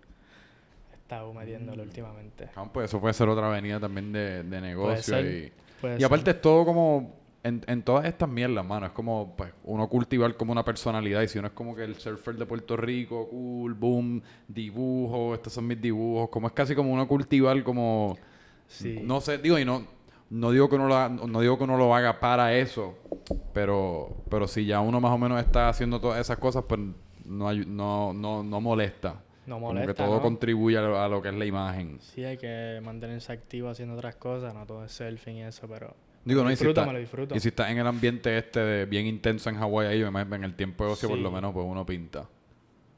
[1.11, 1.37] estado Mm.
[1.37, 2.45] metiéndolo últimamente.
[2.53, 5.03] Cabrón, pues eso puede ser otra avenida también de, de negocio.
[5.03, 5.25] ser.
[5.25, 5.51] Y,
[5.81, 6.05] Puede y ser.
[6.05, 7.19] aparte es todo como...
[7.43, 11.23] En, en todas estas mierdas, mano, es como pues, uno cultivar como una personalidad.
[11.23, 15.51] Y si uno es como que el surfer de Puerto Rico, cool, boom, dibujo, estos
[15.53, 16.29] son mis dibujos.
[16.29, 18.15] Como es casi como uno cultivar como...
[18.67, 18.99] Sí.
[19.03, 19.85] No sé, digo, y no,
[20.29, 22.95] no digo que uno lo haga, no digo que uno lo haga para eso,
[23.53, 26.79] pero, pero si ya uno más o menos está haciendo todas esas cosas, pues
[27.25, 29.23] no, hay- no, no, no molesta.
[29.51, 30.21] No Como que molesta, todo ¿no?
[30.21, 31.99] contribuye a lo, a lo que es la imagen.
[31.99, 35.93] Sí, hay que mantenerse activo haciendo otras cosas, no todo es surfing y eso, pero
[36.23, 37.35] Digo, no, lo y si disfruto, está- me lo disfruto.
[37.35, 40.55] Y si estás en el ambiente este de bien intenso en Hawái ahí, en el
[40.55, 42.29] tiempo de ocio por lo menos, pues uno pinta.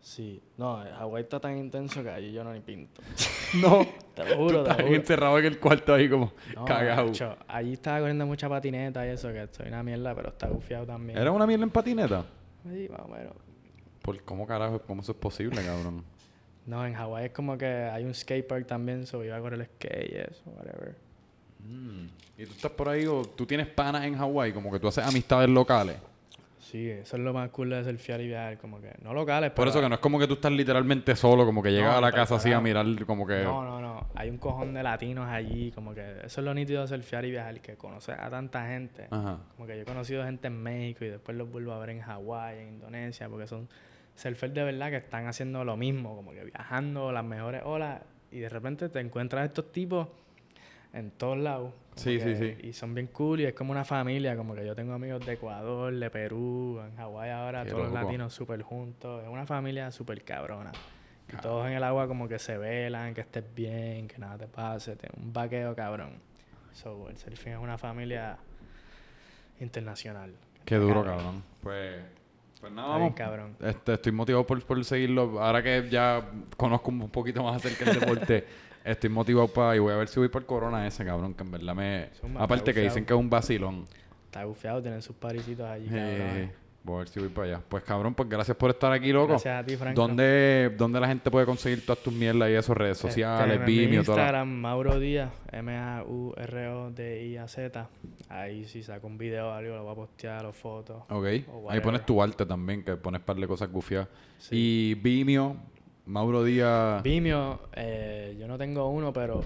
[0.01, 3.01] Sí, no, Hawái está tan intenso que allí yo no ni pinto.
[3.61, 3.85] No,
[4.15, 4.95] Te lo juro, te estás lo juro.
[4.99, 7.07] encerrado en el cuarto ahí como No, cagado.
[7.07, 10.85] macho, allí estaba corriendo mucha patineta y eso, que estoy una mierda, pero está bufiado
[10.85, 11.17] también.
[11.17, 12.25] ¿Era una mierda en patineta?
[12.63, 13.33] Sí, más o menos.
[14.01, 16.03] ¿Por cómo carajo, cómo eso es posible, cabrón?
[16.65, 19.59] No, en Hawái es como que hay un skate park también, so iba a correr
[19.59, 20.95] el skate y eso, whatever.
[21.59, 22.05] Mm.
[22.37, 24.53] ¿Y tú estás por ahí o tú tienes panas en Hawái?
[24.53, 25.97] Como que tú haces amistades locales.
[26.59, 29.57] Sí, eso es lo más cool de surfear y viajar, como que no locales, Por
[29.65, 31.97] pero- eso que no es como que tú estás literalmente solo, como que llegas No,
[31.97, 33.43] a la casa así a mirar como que...
[33.43, 34.07] No, no, no.
[34.15, 37.31] Hay un cojón de latinos allí, como que eso es lo nítido de surfear y
[37.31, 39.05] viajar, que conoces a tanta gente.
[39.11, 39.37] Ajá.
[39.55, 42.01] Como que yo he conocido gente en México y después los vuelvo a ver en
[42.01, 43.67] Hawái, en Indonesia, porque son
[44.15, 48.01] surfers de verdad que están haciendo lo mismo, como que viajando las mejores olas
[48.31, 50.07] y de repente te encuentras estos tipos
[50.93, 51.73] en todos lados.
[51.95, 52.67] Sí, sí, que- sí.
[52.67, 55.33] Y son bien cool y es como una familia, como que yo tengo amigos de
[55.33, 59.23] Ecuador, de Perú, en Hawái ahora, Qué todos los latinos súper juntos.
[59.23, 60.71] Es una familia súper cabrona.
[61.31, 64.47] Y todos en el agua como que se velan, que estés bien, que nada te
[64.47, 66.11] pase, te- un vaqueo cabrón.
[66.73, 68.37] So, el surfing es una familia
[69.59, 70.33] internacional.
[70.65, 71.43] Qué duro, cabrón.
[71.61, 72.03] Pues,
[72.63, 73.13] pues nada, vamos.
[73.13, 73.57] cabrón.
[73.59, 75.41] Este, estoy motivado por, por seguirlo.
[75.43, 78.45] Ahora que ya conozco un poquito más acerca del deporte,
[78.85, 79.75] estoy motivado para...
[79.75, 82.09] Y voy a ver si voy por el Corona ese, cabrón, que en verdad me...
[82.39, 83.85] Aparte que dicen que es un vacilón.
[84.27, 86.62] Está bufiado, tienen sus parisitos allí, Eh, cabrón.
[86.83, 87.61] Voy a ver si voy para allá.
[87.67, 89.29] Pues cabrón, pues gracias por estar aquí, loco.
[89.29, 89.99] Gracias a ti, Franco.
[90.01, 92.73] ¿Dónde, ¿Dónde la gente puede conseguir todas tus mierdas y eso?
[92.73, 95.31] Redes sociales, Este, Vimeo, la- Instagram, Mauro Díaz,
[96.53, 97.87] M-A-U-R-O-D-I-A-Z.
[98.29, 101.03] Ahí si saco un video o algo, lo voy a postear, o fotos.
[101.09, 101.25] Ok.
[101.53, 104.07] o Ahí pones tu arte también, que pones par de cosas gufiadas.
[104.39, 104.55] Sí.
[104.55, 105.55] Y Vimeo,
[106.05, 107.01] Mauro Díaz.
[107.03, 109.43] Vimeo, eh, yo no tengo uno, pero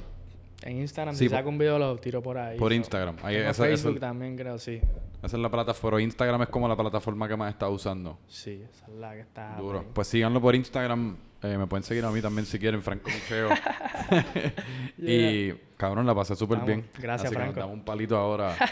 [0.64, 2.58] en Instagram Sí, si saco un video lo tiro por ahí.
[2.58, 2.76] por so.
[2.76, 3.18] Instagram.
[3.24, 4.82] Ahí, esa, Facebook también creo, sí.
[5.24, 6.02] Esa es la plataforma.
[6.02, 8.20] Instagram es como la plataforma que más está usando.
[8.28, 9.80] Sí, esa es la que está Duro.
[9.80, 9.86] ahí.
[9.94, 11.18] Pues síganlo por Instagram.
[11.44, 13.50] Eh, me pueden seguir a mí también si quieren, Franco Micheo.
[14.98, 16.90] Y cabrón, la pasé súper bien.
[16.98, 17.60] Gracias, Así que nos Franco.
[17.60, 18.56] damos un palito ahora.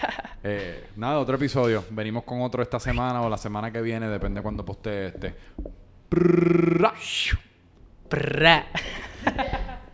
[0.48, 1.84] Eh, nada, otro episodio.
[1.89, 5.34] Venimos con otro esta semana o la semana que viene, depende cuando postee este.